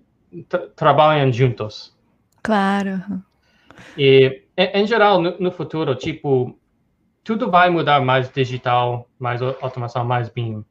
trabalham 0.75 1.33
juntos. 1.33 1.97
Claro. 2.43 3.03
E, 3.97 4.43
em, 4.57 4.83
em 4.83 4.87
geral, 4.87 5.21
no, 5.21 5.39
no, 5.39 5.51
futuro, 5.51 5.95
tipo, 5.95 6.59
tudo 7.25 7.51
vai 7.51 7.71
mudar 7.71 8.01
mais 8.01 8.31
digital, 8.31 9.09
mais 9.19 9.41
automação, 9.43 10.05
mais 10.05 10.29
BIM. 10.29 10.65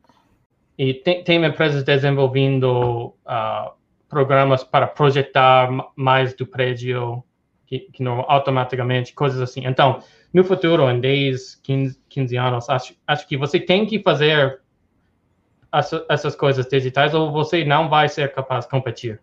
E 0.78 0.94
tem, 0.94 1.24
tem 1.24 1.44
empresas 1.44 1.84
desenvolvendo 1.84 3.14
uh, 3.26 3.72
programas 4.16 4.64
para 4.64 4.88
projetar 4.88 5.70
mais 5.94 6.34
do 6.34 6.48
prédio, 6.48 7.22
que, 7.68 7.80
que 7.80 8.02
não 8.02 8.24
automaticamente, 8.30 9.14
coisas 9.14 9.42
assim. 9.42 9.68
Então, 9.68 10.02
no 10.34 10.42
futuro, 10.42 10.90
em 10.90 11.02
10, 11.02 11.56
15, 11.56 12.00
15 12.08 12.38
anos, 12.38 12.70
acho, 12.70 12.96
acho 13.06 13.28
que 13.28 13.36
você 13.36 13.60
tem 13.60 13.86
que 13.86 14.02
fazer 14.02 14.62
essas 16.08 16.34
coisas 16.34 16.66
digitais 16.66 17.14
ou 17.14 17.30
você 17.30 17.66
não 17.66 17.90
vai 17.90 18.08
ser 18.08 18.34
capaz 18.34 18.64
de 18.64 18.72
competir. 18.72 19.20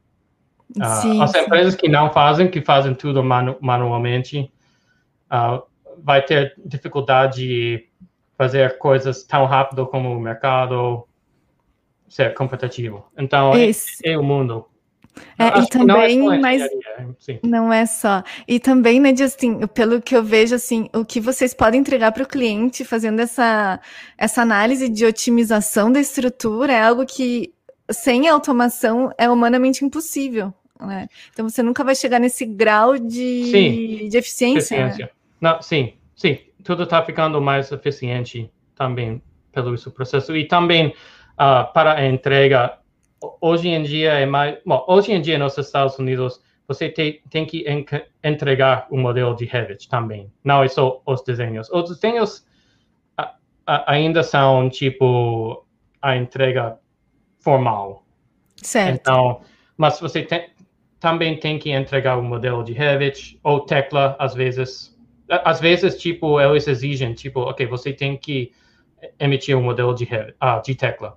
Ah, 0.79 0.97
sim, 0.97 1.19
uh, 1.19 1.23
as 1.23 1.35
empresas 1.35 1.75
que 1.75 1.89
não 1.89 2.13
fazem, 2.13 2.51
que 2.51 2.61
fazem 2.61 2.95
tudo 2.95 3.25
manu 3.25 3.57
manualmente, 3.63 4.53
uh, 5.33 5.63
vai 6.05 6.21
ter 6.21 6.55
dificuldade 6.67 7.39
de 7.39 7.89
fazer 8.37 8.77
coisas 8.77 9.25
tão 9.25 9.47
rápido 9.47 9.87
como 9.87 10.15
o 10.15 10.21
mercado 10.21 11.09
ser 12.07 12.35
competitivo. 12.35 13.07
Então, 13.17 13.53
é, 13.55 13.71
é, 14.05 14.19
o 14.19 14.23
mundo. 14.23 14.67
É, 15.39 15.61
e 15.61 15.67
também, 15.69 16.19
não 16.19 16.33
é 16.33 16.39
mas 16.39 16.63
Sim. 17.19 17.39
não 17.43 17.73
é 17.73 17.85
só. 17.87 18.23
E 18.47 18.59
também, 18.59 19.01
né, 19.01 19.15
Justin, 19.15 19.67
pelo 19.69 20.01
que 20.01 20.17
eu 20.17 20.23
vejo, 20.23 20.55
assim, 20.55 20.89
o 20.95 21.05
que 21.05 21.21
vocês 21.21 21.53
podem 21.53 21.81
entregar 21.81 22.13
para 22.13 22.23
o 22.23 22.27
cliente 22.27 22.85
fazendo 22.85 23.21
essa, 23.21 23.81
essa 24.17 24.43
análise 24.43 24.89
de 24.89 25.05
otimização 25.05 25.91
da 25.91 26.01
estrutura 26.01 26.73
é 26.73 26.83
algo 26.83 27.05
que, 27.05 27.53
sem 27.91 28.29
automação, 28.29 29.13
é 29.19 29.29
humanamente 29.29 29.85
impossível. 29.85 30.53
Né? 30.81 31.09
Então, 31.33 31.49
você 31.49 31.63
nunca 31.63 31.85
vai 31.85 31.95
chegar 31.95 32.19
nesse 32.19 32.45
grau 32.45 32.99
de, 32.99 33.45
sim, 33.51 34.09
de 34.09 34.17
eficiência. 34.17 34.77
Né? 34.77 34.87
eficiência. 34.87 35.07
Né? 35.07 35.11
Não, 35.41 35.63
sim, 35.63 35.95
sim. 36.15 36.39
Tudo 36.65 36.85
está 36.85 37.03
ficando 37.05 37.41
mais 37.41 37.71
eficiente 37.73 38.51
também 38.75 39.23
pelo 39.53 39.75
esse 39.75 39.91
processo. 39.91 40.37
E 40.37 40.47
também, 40.47 40.89
uh, 40.89 41.73
para 41.73 41.95
a 41.95 42.07
entrega, 42.07 42.79
hoje 43.41 43.69
em 43.69 43.83
dia 43.83 44.13
é 44.13 44.27
mais. 44.27 44.59
Bom, 44.65 44.85
hoje 44.89 45.13
em 45.13 45.21
dia 45.21 45.39
nos 45.39 45.57
Estados 45.59 45.99
Unidos 45.99 46.41
você 46.67 46.89
te, 46.89 47.23
tem 47.31 47.45
que 47.45 47.69
en, 47.69 47.85
entregar 48.23 48.87
o 48.91 48.97
um 48.97 49.01
modelo 49.01 49.35
de 49.35 49.45
Revit 49.45 49.89
também. 49.89 50.33
Não 50.45 50.63
é 50.63 50.69
só 50.69 51.03
os 51.05 51.23
desenhos. 51.23 51.69
Os 51.71 51.89
desenhos 51.89 52.47
a, 53.17 53.35
a, 53.67 53.93
ainda 53.93 54.23
são 54.23 54.69
tipo 54.69 55.65
a 56.01 56.17
entrega 56.17 56.79
formal. 57.41 58.05
Certo. 58.57 58.95
Então, 58.95 59.41
mas 59.77 60.01
você 60.01 60.23
tem, 60.23 60.51
também 61.01 61.37
tem 61.37 61.59
que 61.59 61.71
entregar 61.71 62.17
o 62.17 62.21
um 62.21 62.25
modelo 62.25 62.63
de 62.63 62.73
Revit 62.73 63.39
ou 63.43 63.61
tecla 63.61 64.17
às 64.19 64.35
vezes. 64.35 64.93
Às 65.29 65.61
vezes, 65.61 65.97
tipo, 65.97 66.39
eles 66.39 66.69
exigem, 66.69 67.15
tipo, 67.15 67.41
ok, 67.41 67.67
você 67.67 67.91
tem 67.91 68.19
que 68.19 68.53
emitir 69.19 69.57
um 69.57 69.63
modelo 69.63 69.95
de, 69.95 70.05
Revit, 70.05 70.35
ah, 70.39 70.59
de 70.59 70.75
tecla 70.75 71.17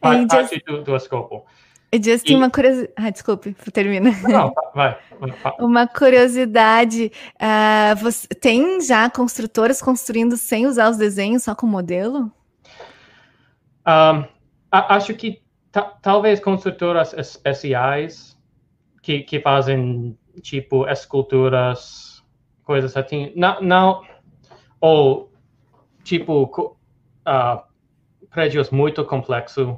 parte 0.00 0.36
just... 0.36 0.64
do, 0.66 0.82
do 0.82 0.96
escopo. 0.96 1.46
Just 1.92 2.28
e... 2.28 2.34
uma 2.34 2.50
curiosidade. 2.50 2.92
Ah, 2.96 3.10
desculpe, 3.10 3.54
termina. 3.72 4.10
Não, 4.22 4.52
vai. 4.74 4.98
uma 5.58 5.86
curiosidade. 5.86 7.10
Uh, 7.36 7.96
você... 7.96 8.28
Tem 8.28 8.80
já 8.80 9.08
construtoras 9.08 9.80
construindo 9.80 10.36
sem 10.36 10.66
usar 10.66 10.90
os 10.90 10.98
desenhos, 10.98 11.44
só 11.44 11.54
com 11.54 11.66
modelo? 11.66 12.30
Um, 13.86 14.24
acho 14.70 15.14
que 15.14 15.40
talvez 16.02 16.40
construtoras 16.40 17.14
especiais 17.14 18.36
que, 19.02 19.20
que 19.20 19.40
fazem 19.40 20.18
tipo 20.42 20.86
esculturas 20.86 22.22
coisas 22.64 22.94
assim. 22.94 23.32
Não, 23.34 23.62
não 23.62 24.02
ou 24.80 25.32
tipo 26.04 26.44
uh, 26.44 27.62
prédios 28.30 28.70
muito 28.70 29.04
complexos. 29.04 29.76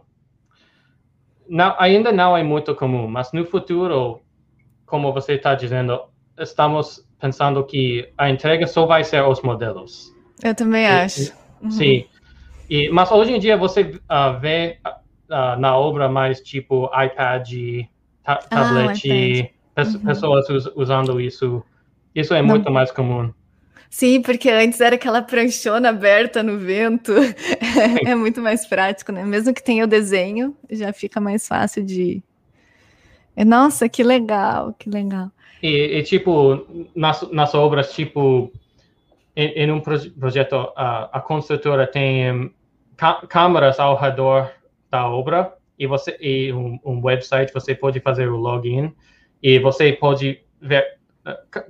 Não, 1.49 1.75
ainda 1.79 2.13
não 2.13 2.37
é 2.37 2.43
muito 2.43 2.75
comum, 2.75 3.09
mas 3.09 3.33
no 3.33 3.45
futuro, 3.45 4.21
como 4.87 5.13
você 5.13 5.35
está 5.35 5.55
dizendo, 5.55 6.01
estamos 6.39 7.07
pensando 7.21 7.65
que 7.65 8.13
a 8.17 8.31
entrega 8.31 8.67
só 8.67 8.87
vai 8.87 9.05
ser 9.05 9.23
os 9.23 9.43
modelos. 9.43 10.15
Eu 10.43 10.55
também 10.55 10.87
acho. 10.87 11.23
E, 11.23 11.65
uhum. 11.65 11.71
Sim. 11.71 12.05
E, 12.69 12.89
mas 12.91 13.11
hoje 13.11 13.33
em 13.33 13.39
dia 13.39 13.57
você 13.57 13.83
uh, 13.83 14.39
vê 14.41 14.79
uh, 14.87 15.59
na 15.59 15.77
obra 15.77 16.09
mais 16.09 16.41
tipo 16.41 16.87
iPad, 16.87 17.53
ta 18.23 18.37
tablet, 18.37 19.11
ah, 19.11 19.17
iPad. 19.17 19.95
Uhum. 19.95 20.05
pessoas 20.05 20.47
usando 20.77 21.21
isso. 21.21 21.63
Isso 22.15 22.35
é 22.35 22.41
Não. 22.41 22.49
muito 22.49 22.71
mais 22.71 22.91
comum. 22.91 23.33
Sim, 23.91 24.23
porque 24.23 24.49
antes 24.49 24.81
era 24.81 24.95
aquela 24.95 25.21
pranchona 25.21 25.89
aberta 25.89 26.45
no 26.45 26.57
vento. 26.57 27.13
é 28.07 28.15
muito 28.15 28.41
mais 28.41 28.65
prático, 28.65 29.11
né? 29.11 29.25
Mesmo 29.25 29.53
que 29.53 29.63
tenha 29.63 29.85
o 29.85 29.89
desenho, 29.89 30.57
já 30.71 30.93
fica 30.93 31.21
mais 31.21 31.47
fácil 31.47 31.85
de. 31.85 32.23
Nossa, 33.45 33.89
que 33.89 34.05
legal, 34.05 34.73
que 34.79 34.89
legal. 34.89 35.31
E, 35.61 35.99
e 35.99 36.03
tipo, 36.05 36.67
nas, 36.95 37.29
nas 37.33 37.53
obras, 37.53 37.93
tipo, 37.93 38.53
em, 39.35 39.49
em 39.49 39.73
um 39.73 39.81
projeto, 39.81 40.55
a, 40.77 41.19
a 41.19 41.21
construtora 41.21 41.87
tem 41.87 42.53
câmeras 43.29 43.81
ao 43.81 43.97
redor 43.97 44.53
da 44.91 45.09
obra 45.09 45.53
e 45.79 45.87
você 45.87 46.17
e 46.21 46.53
um, 46.53 46.79
um, 46.85 47.01
website 47.03 47.53
você 47.53 47.75
pode 47.75 48.01
fazer 48.01 48.29
o 48.29 48.37
login 48.37 48.93
e 49.43 49.59
você 49.59 49.93
pode 49.93 50.43
ver 50.61 51.00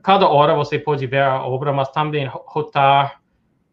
cada 0.03 0.28
hora 0.28 0.55
você 0.55 0.78
pode 0.78 1.07
ver 1.07 1.22
a 1.22 1.42
obra, 1.42 1.72
mas 1.72 1.88
também 1.90 2.28
rotar 2.30 3.20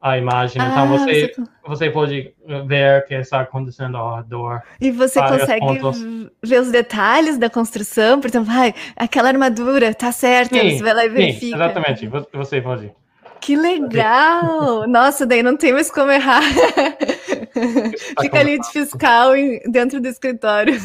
a 0.02 0.18
imagem. 0.18 0.62
Então, 0.62 0.84
ah, 0.84 0.86
então 0.86 0.98
você, 0.98 1.34
você, 1.36 1.44
você 1.68 1.90
pode 1.90 2.34
ver 2.66 3.02
o 3.02 3.08
que 3.08 3.16
está 3.16 3.42
acontecendo 3.42 3.98
ao 3.98 4.18
redor. 4.18 4.62
E 4.80 4.92
você 4.92 5.22
consegue 5.22 5.60
pontos. 5.60 6.04
ver 6.44 6.62
os 6.62 6.72
detalhes 6.72 7.38
da 7.38 7.50
construção, 7.50 8.20
por 8.20 8.28
exemplo, 8.28 8.52
ai, 8.52 8.74
aquela 8.96 9.30
armadura 9.30 9.94
tá 9.94 10.12
certa, 10.12 10.60
sim, 10.60 10.78
você 10.78 10.84
vai 10.84 10.94
lá 10.94 11.06
e 11.06 11.10
verifica. 11.10 11.46
Sim, 11.46 11.54
exatamente, 11.56 12.10
você 12.32 12.62
pode. 12.62 12.92
Que 13.40 13.56
legal! 13.56 14.88
Nossa, 14.90 15.26
daí 15.26 15.42
não 15.42 15.56
tem 15.56 15.74
mais 15.74 15.90
como 15.92 16.12
errar. 16.12 16.42
Fica 18.22 18.40
ali 18.40 18.60
de 18.60 18.72
fiscal 18.72 19.32
dentro 19.70 20.00
do 20.00 20.08
escritório. 20.08 20.76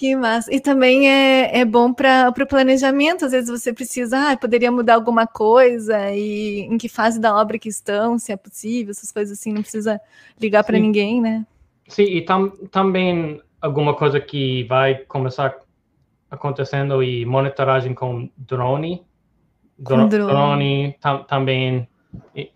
que 0.00 0.16
massa. 0.16 0.52
E 0.52 0.58
também 0.58 1.10
é, 1.10 1.60
é 1.60 1.62
bom 1.62 1.92
para 1.92 2.32
o 2.34 2.46
planejamento. 2.46 3.26
Às 3.26 3.32
vezes 3.32 3.50
você 3.50 3.70
precisa, 3.70 4.30
ah, 4.30 4.36
poderia 4.36 4.72
mudar 4.72 4.94
alguma 4.94 5.26
coisa 5.26 6.10
e 6.10 6.60
em 6.60 6.78
que 6.78 6.88
fase 6.88 7.20
da 7.20 7.36
obra 7.36 7.58
que 7.58 7.68
estão, 7.68 8.18
se 8.18 8.32
é 8.32 8.36
possível, 8.36 8.92
essas 8.92 9.12
coisas 9.12 9.38
assim, 9.38 9.52
não 9.52 9.60
precisa 9.60 10.00
ligar 10.40 10.64
para 10.64 10.78
ninguém, 10.78 11.20
né? 11.20 11.44
Sim, 11.86 12.04
e 12.04 12.22
tam, 12.22 12.48
também 12.70 13.42
alguma 13.60 13.94
coisa 13.94 14.18
que 14.18 14.64
vai 14.64 14.94
começar 15.00 15.54
acontecendo 16.30 17.02
e 17.02 17.26
monitoragem 17.26 17.92
com 17.92 18.30
drone. 18.38 19.04
Com 19.84 20.08
drone, 20.08 20.08
drone 20.08 20.96
tam, 20.98 21.24
também 21.24 21.86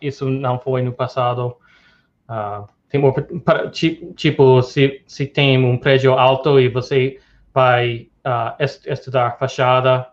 isso 0.01 0.31
não 0.31 0.59
foi 0.59 0.81
no 0.81 0.95
passado. 0.95 1.57
Uh, 2.27 2.67
tem, 2.89 3.03
para, 3.41 3.71
tipo, 3.71 4.63
se, 4.63 5.03
se 5.07 5.27
tem 5.27 5.63
um 5.63 5.77
prédio 5.77 6.15
alto 6.15 6.59
e 6.59 6.69
você 6.69 7.19
vai 7.55 8.09
uh, 8.27 8.55
est 8.59 8.85
estudar 8.87 9.39
fachada 9.39 10.09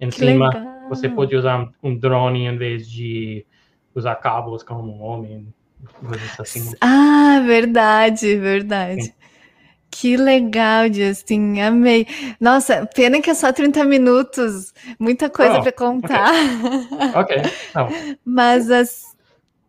em 0.00 0.08
que 0.08 0.20
cima, 0.20 0.48
legal. 0.48 0.88
você 0.88 1.08
pode 1.08 1.34
usar 1.34 1.68
um 1.82 1.98
drone 1.98 2.46
em 2.46 2.56
vez 2.56 2.88
de 2.88 3.44
usar 3.94 4.14
cabos 4.16 4.62
como 4.62 4.92
um 4.92 5.02
homem. 5.02 5.52
Assim. 6.38 6.72
Ah, 6.80 7.42
verdade, 7.44 8.36
verdade. 8.36 9.02
Sim. 9.04 9.12
Que 9.90 10.16
legal, 10.16 10.90
Justin, 10.92 11.58
amei. 11.60 12.06
Nossa, 12.38 12.86
pena 12.94 13.20
que 13.20 13.28
é 13.28 13.34
só 13.34 13.52
30 13.52 13.84
minutos, 13.84 14.72
muita 14.98 15.28
coisa 15.28 15.58
oh, 15.58 15.62
para 15.62 15.72
contar. 15.72 16.32
Ok, 17.16 17.36
okay. 17.36 18.16
Mas 18.24 18.70
as, 18.70 19.09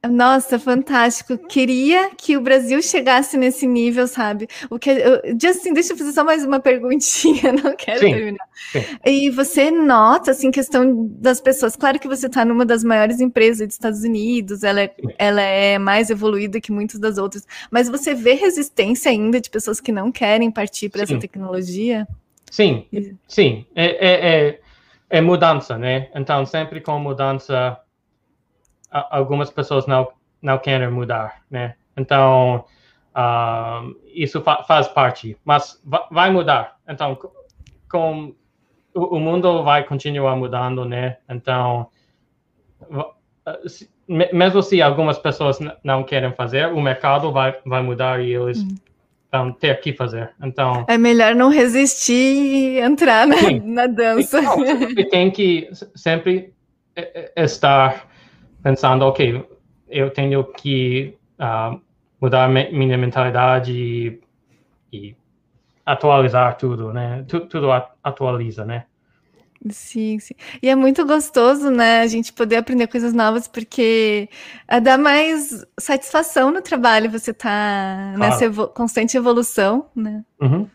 nossa, 0.09 0.57
fantástico. 0.57 1.37
Queria 1.37 2.09
que 2.15 2.35
o 2.35 2.41
Brasil 2.41 2.81
chegasse 2.81 3.37
nesse 3.37 3.67
nível, 3.67 4.07
sabe? 4.07 4.47
O 4.67 4.79
que 4.79 4.89
eu, 4.89 5.21
Justin, 5.39 5.73
deixa 5.73 5.93
eu 5.93 5.97
fazer 5.97 6.11
só 6.11 6.23
mais 6.23 6.43
uma 6.43 6.59
perguntinha, 6.59 7.53
não 7.63 7.75
quero 7.75 7.99
sim, 7.99 8.11
terminar. 8.11 8.47
Sim. 8.71 8.83
E 9.05 9.29
você 9.29 9.69
nota, 9.69 10.31
assim, 10.31 10.49
questão 10.49 11.07
das 11.19 11.39
pessoas. 11.39 11.75
Claro 11.75 11.99
que 11.99 12.07
você 12.07 12.25
está 12.25 12.43
numa 12.43 12.65
das 12.65 12.83
maiores 12.83 13.19
empresas 13.19 13.67
dos 13.67 13.75
Estados 13.75 14.01
Unidos, 14.01 14.63
ela 14.63 14.81
é, 14.81 14.95
ela 15.19 15.41
é 15.41 15.77
mais 15.77 16.09
evoluída 16.09 16.59
que 16.59 16.71
muitas 16.71 16.99
das 16.99 17.19
outras, 17.19 17.45
mas 17.69 17.87
você 17.87 18.15
vê 18.15 18.33
resistência 18.33 19.11
ainda 19.11 19.39
de 19.39 19.51
pessoas 19.51 19.79
que 19.79 19.91
não 19.91 20.11
querem 20.11 20.49
partir 20.49 20.89
para 20.89 21.03
essa 21.03 21.19
tecnologia? 21.19 22.07
Sim, 22.49 22.87
sim. 23.27 23.65
É, 23.75 23.85
é, 23.85 24.47
é, 24.47 24.59
é 25.11 25.21
mudança, 25.21 25.77
né? 25.77 26.09
Então, 26.15 26.43
sempre 26.43 26.81
com 26.81 26.97
mudança 26.99 27.77
algumas 28.91 29.49
pessoas 29.49 29.87
não 29.87 30.07
não 30.41 30.57
querem 30.57 30.89
mudar, 30.89 31.41
né? 31.49 31.75
Então 31.95 32.65
uh, 33.15 33.95
isso 34.13 34.41
fa 34.41 34.63
faz 34.63 34.87
parte, 34.87 35.37
mas 35.45 35.81
vai 36.11 36.31
mudar. 36.31 36.77
Então 36.87 37.17
com 37.89 38.33
o, 38.93 39.17
o, 39.17 39.19
mundo 39.19 39.63
vai 39.63 39.83
continuar 39.83 40.35
mudando, 40.35 40.83
né? 40.83 41.17
Então 41.29 41.87
mesmo 44.07 44.61
se 44.61 44.81
algumas 44.81 45.17
pessoas 45.17 45.59
não 45.83 46.03
querem 46.03 46.33
fazer, 46.33 46.67
o 46.67 46.81
mercado 46.81 47.31
vai 47.31 47.57
vai 47.65 47.81
mudar 47.81 48.21
e 48.21 48.33
eles 48.33 48.61
uhum. 48.61 48.75
vão 49.31 49.51
ter 49.53 49.79
que 49.79 49.93
fazer. 49.93 50.31
Então 50.41 50.85
é 50.87 50.97
melhor 50.97 51.35
não 51.35 51.49
resistir 51.49 52.13
e 52.13 52.79
entrar 52.79 53.27
na, 53.27 53.35
na 53.63 53.87
dança. 53.87 54.39
Então, 54.39 55.09
tem 55.09 55.29
que 55.29 55.69
sempre 55.95 56.53
estar 57.37 58.10
pensando, 58.61 59.05
ok, 59.05 59.45
eu 59.89 60.09
tenho 60.11 60.43
que 60.43 61.17
uh, 61.39 61.79
mudar 62.19 62.47
minha 62.49 62.97
mentalidade 62.97 63.73
e, 63.73 64.21
e, 64.91 65.15
atualizar 65.85 66.55
tudo, 66.57 66.93
né? 66.93 67.25
Tudo, 67.27 67.47
tudo 67.47 67.71
atualiza, 68.03 68.63
né? 68.63 68.85
Sim, 69.69 70.17
sim. 70.19 70.33
E 70.61 70.69
é 70.69 70.75
muito 70.75 71.05
gostoso, 71.05 71.69
né, 71.69 72.01
a 72.01 72.07
gente 72.07 72.33
poder 72.33 72.55
aprender 72.55 72.87
coisas 72.87 73.13
novas, 73.13 73.47
porque 73.47 74.27
eh, 74.67 74.79
dá 74.79 74.97
mais 74.97 75.63
satisfação 75.79 76.51
no 76.51 76.63
trabalho, 76.63 77.11
você 77.11 77.31
tá 77.31 78.13
claro. 78.15 78.17
nessa 78.17 78.45
evo 78.45 78.67
constante 78.69 79.15
evolução, 79.15 79.85
né? 79.95 80.23
Uhum. 80.41 80.67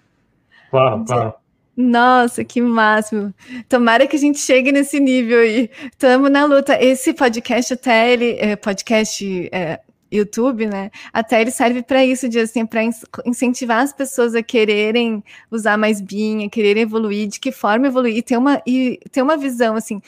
Claro, 0.71 1.05
claro. 1.05 1.35
Nossa, 1.77 2.43
que 2.43 2.61
máximo. 2.63 3.35
Tomara 3.69 4.07
que 4.07 4.17
a 4.17 4.19
gente 4.19 4.39
chegue 4.39 4.73
nesse 4.73 4.99
nível 4.99 5.41
aí. 5.41 5.71
Estamos 5.93 6.31
na 6.31 6.47
luta. 6.47 6.83
Esse 6.83 7.13
podcast, 7.13 7.75
até 7.75 8.13
ele, 8.13 8.37
é, 8.41 8.57
podcast 8.57 9.49
é, 9.53 9.81
YouTube, 10.11 10.67
né? 10.67 10.91
Até 11.13 11.41
ele 11.41 11.51
serve 11.51 11.83
para 11.83 12.05
isso, 12.05 12.29
de 12.31 12.39
assim, 12.41 12.65
para 12.65 12.81
incentivar 13.27 13.83
as 13.83 13.93
pessoas 13.93 14.35
a 14.35 14.43
quererem 14.43 15.23
usar 15.51 15.77
mais 15.77 16.01
BIM, 16.01 16.47
a 16.47 16.49
quererem 16.49 16.83
evoluir, 16.83 17.29
de 17.29 17.39
que 17.39 17.53
forma 17.53 17.89
evoluir, 17.89 18.17
e 18.17 18.23
ter 18.23 18.39
uma, 18.39 18.63
e 18.67 18.99
ter 19.13 19.21
uma 19.21 19.37
visão, 19.37 19.77
assim, 19.77 20.01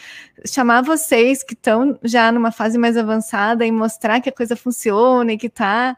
chamar 0.47 0.83
vocês 0.83 1.43
que 1.43 1.55
estão 1.55 1.99
já 2.03 2.33
numa 2.33 2.51
fase 2.51 2.79
mais 2.79 2.97
avançada 2.97 3.67
e 3.67 3.73
mostrar 3.73 4.21
que 4.21 4.29
a 4.31 4.33
coisa 4.33 4.57
funciona 4.57 5.33
e 5.33 5.39
que 5.39 5.49
está 5.49 5.97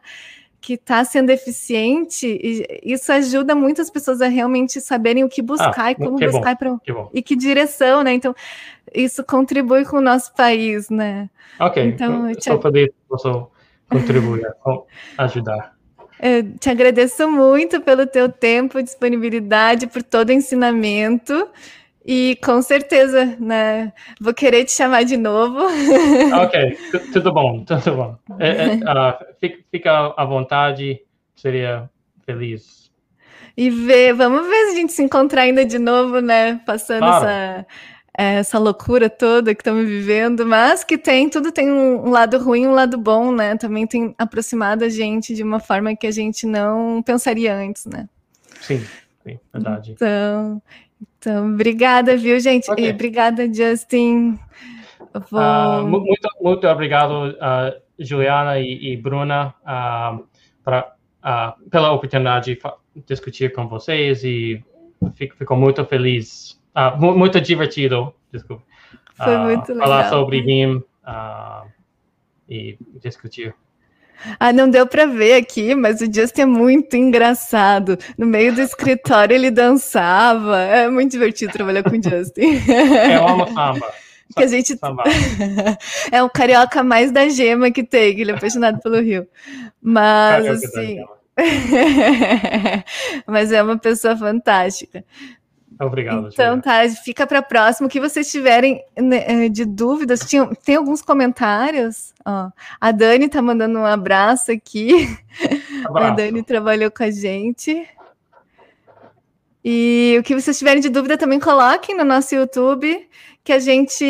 que 0.61 0.73
está 0.73 1.03
sendo 1.03 1.31
eficiente, 1.31 2.27
e 2.27 2.93
isso 2.93 3.11
ajuda 3.11 3.55
muitas 3.55 3.89
pessoas 3.89 4.21
a 4.21 4.27
realmente 4.27 4.79
saberem 4.79 5.23
o 5.23 5.29
que 5.29 5.41
buscar 5.41 5.87
ah, 5.87 5.91
e 5.91 5.95
como 5.95 6.19
buscar 6.19 6.55
para 6.55 6.79
e 7.11 7.21
que 7.23 7.35
direção, 7.35 8.03
né? 8.03 8.13
Então, 8.13 8.35
isso 8.93 9.23
contribui 9.23 9.83
com 9.83 9.97
o 9.97 10.01
nosso 10.01 10.33
país, 10.35 10.87
né? 10.89 11.27
Ok, 11.59 11.83
então, 11.83 12.29
eu 12.29 12.35
te... 12.35 12.55
poder 12.57 12.93
posso 13.09 13.47
contribuir, 13.89 14.47
ajudar. 15.17 15.75
Eu 16.21 16.55
te 16.59 16.69
agradeço 16.69 17.27
muito 17.29 17.81
pelo 17.81 18.05
teu 18.05 18.29
tempo, 18.29 18.83
disponibilidade, 18.83 19.87
por 19.87 20.03
todo 20.03 20.29
o 20.29 20.31
ensinamento. 20.31 21.49
E 22.05 22.37
com 22.43 22.61
certeza, 22.61 23.37
né? 23.39 23.93
Vou 24.19 24.33
querer 24.33 24.65
te 24.65 24.71
chamar 24.71 25.03
de 25.03 25.17
novo. 25.17 25.59
Ok, 26.41 26.77
tudo 27.13 27.31
bom, 27.31 27.63
tudo 27.63 27.95
bom. 27.95 28.17
É, 28.39 28.49
é, 28.49 28.75
uh, 28.75 29.35
fica, 29.39 29.59
fica 29.69 30.13
à 30.17 30.25
vontade, 30.25 31.01
seria 31.35 31.89
feliz. 32.25 32.89
E 33.55 33.69
ver, 33.69 34.13
vamos 34.13 34.47
ver 34.47 34.65
se 34.65 34.71
a 34.71 34.75
gente 34.75 34.93
se 34.93 35.03
encontrar 35.03 35.43
ainda 35.43 35.65
de 35.65 35.77
novo, 35.77 36.19
né? 36.19 36.61
Passando 36.65 36.99
claro. 36.99 37.25
essa, 37.25 37.67
essa 38.13 38.59
loucura 38.59 39.09
toda 39.09 39.53
que 39.53 39.61
estamos 39.61 39.85
vivendo, 39.85 40.45
mas 40.45 40.83
que 40.83 40.97
tem, 40.97 41.29
tudo 41.29 41.51
tem 41.51 41.69
um, 41.69 42.09
lado 42.09 42.39
ruim 42.39 42.63
e 42.63 42.67
um 42.67 42.73
lado 42.73 42.97
bom, 42.97 43.31
né? 43.31 43.55
Também 43.57 43.85
tem 43.85 44.15
aproximado 44.17 44.83
a 44.83 44.89
gente 44.89 45.35
de 45.35 45.43
uma 45.43 45.59
forma 45.59 45.95
que 45.95 46.07
a 46.07 46.11
gente 46.11 46.47
não 46.47 47.03
pensaria 47.03 47.53
antes, 47.53 47.85
né? 47.85 48.07
Sim, 48.61 48.83
sim 49.23 49.39
verdade. 49.53 49.91
Então, 49.91 50.61
então, 51.21 51.53
obrigada, 51.53 52.17
viu, 52.17 52.39
gente? 52.39 52.69
Okay. 52.71 52.87
E 52.87 52.89
obrigada, 52.89 53.45
Justin. 53.53 54.39
vou... 55.29 55.39
Uh, 55.39 55.87
muito, 55.87 56.29
muito 56.41 56.67
obrigado, 56.67 57.29
uh, 57.29 57.79
Juliana 57.99 58.59
e, 58.59 58.93
e 58.93 58.97
Bruna, 58.97 59.53
uh, 59.61 60.27
pra, 60.63 60.95
pela 61.69 61.91
oportunidade 61.91 62.55
de 62.95 63.03
discutir 63.05 63.53
com 63.53 63.67
vocês 63.67 64.23
e 64.23 64.63
fico, 65.13 65.35
fico 65.37 65.55
muito 65.55 65.85
feliz, 65.85 66.59
muito 66.97 67.39
divertido, 67.39 68.11
desculpa, 68.31 68.63
Foi 69.15 69.37
muito 69.37 69.73
legal. 69.73 69.87
falar 69.87 70.09
sobre 70.09 70.41
BIM 70.41 70.83
e 72.49 72.79
discutir. 72.99 73.53
Ah, 74.39 74.53
não 74.53 74.69
deu 74.69 74.85
para 74.87 75.05
ver 75.05 75.35
aqui, 75.35 75.75
mas 75.75 76.01
o 76.01 76.11
Justin 76.11 76.41
é 76.41 76.45
muito 76.45 76.95
engraçado. 76.95 77.97
No 78.17 78.25
meio 78.25 78.53
do 78.53 78.61
escritório 78.61 79.35
ele 79.35 79.51
dançava. 79.51 80.59
É 80.59 80.89
muito 80.89 81.11
divertido 81.11 81.53
trabalhar 81.53 81.83
com 81.83 81.97
o 81.97 82.03
Justin. 82.03 82.61
Eu 83.13 83.27
amo 83.27 83.47
samba. 83.47 83.91
Que 84.35 84.43
a 84.43 84.47
gente 84.47 84.79
é 86.11 86.23
o 86.23 86.29
carioca 86.29 86.81
mais 86.83 87.11
da 87.11 87.27
gema 87.27 87.69
que 87.69 87.83
tem, 87.83 88.15
que 88.15 88.21
ele 88.21 88.31
é 88.31 88.35
apaixonado 88.35 88.79
pelo 88.79 89.01
Rio. 89.01 89.27
Mas 89.81 90.45
carioca 90.45 90.67
assim, 90.67 91.03
mas 93.27 93.51
é 93.51 93.61
uma 93.61 93.77
pessoa 93.77 94.15
fantástica. 94.15 95.03
Obrigado. 95.81 96.29
Então 96.31 96.61
tá, 96.61 96.87
fica 96.89 97.25
para 97.25 97.41
próximo. 97.41 97.87
O 97.87 97.89
que 97.89 97.99
vocês 97.99 98.29
tiverem 98.29 98.83
né, 98.95 99.45
eh, 99.45 99.49
de 99.49 99.65
dúvidas, 99.65 100.19
tinha, 100.19 100.45
tem 100.63 100.75
alguns 100.75 101.01
comentários. 101.01 102.13
Ó, 102.23 102.51
a 102.79 102.91
Dani 102.91 103.27
tá 103.27 103.41
mandando 103.41 103.79
um 103.79 103.85
abraço 103.85 104.51
aqui. 104.51 105.17
Abraço. 105.85 106.07
A 106.07 106.15
Dani 106.15 106.43
trabalhou 106.43 106.91
com 106.91 107.03
a 107.03 107.09
gente. 107.09 107.87
E 109.65 110.17
o 110.19 110.23
que 110.23 110.35
vocês 110.35 110.57
tiverem 110.57 110.81
de 110.81 110.89
dúvida 110.89 111.17
também 111.17 111.39
coloquem 111.39 111.95
no 111.95 112.03
nosso 112.03 112.33
YouTube, 112.33 113.07
que 113.43 113.53
a 113.53 113.59
gente 113.59 114.03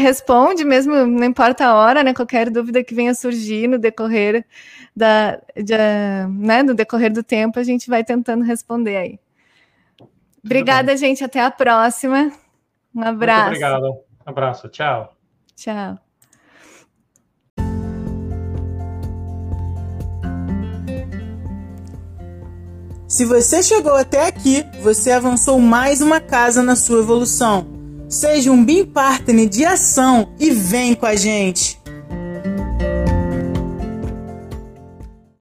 responde 0.00 0.64
mesmo, 0.64 1.06
não 1.06 1.24
importa 1.24 1.66
a 1.66 1.74
hora, 1.74 2.02
né? 2.02 2.14
Qualquer 2.14 2.50
dúvida 2.50 2.84
que 2.84 2.94
venha 2.94 3.14
surgir 3.14 3.66
no 3.66 3.78
decorrer 3.78 4.44
da, 4.96 5.38
de, 5.56 5.74
né, 6.38 6.62
no 6.62 6.74
decorrer 6.74 7.12
do 7.12 7.22
tempo, 7.22 7.58
a 7.58 7.62
gente 7.62 7.88
vai 7.88 8.04
tentando 8.04 8.44
responder 8.44 8.96
aí. 8.96 9.18
Obrigada, 10.44 10.96
gente. 10.96 11.24
Até 11.24 11.40
a 11.40 11.50
próxima. 11.50 12.30
Um 12.94 13.02
abraço. 13.02 13.50
Muito 13.50 13.56
obrigado. 13.56 13.86
Um 13.86 14.02
abraço. 14.26 14.68
Tchau. 14.68 15.16
Tchau. 15.56 15.98
Se 23.06 23.24
você 23.24 23.62
chegou 23.62 23.94
até 23.94 24.26
aqui, 24.26 24.64
você 24.82 25.12
avançou 25.12 25.60
mais 25.60 26.00
uma 26.00 26.20
casa 26.20 26.62
na 26.62 26.74
sua 26.74 26.98
evolução. 26.98 27.64
Seja 28.08 28.50
um 28.50 28.64
BIM 28.64 28.86
Partner 28.86 29.48
de 29.48 29.64
ação 29.64 30.34
e 30.38 30.50
vem 30.50 30.94
com 30.94 31.06
a 31.06 31.14
gente! 31.14 31.83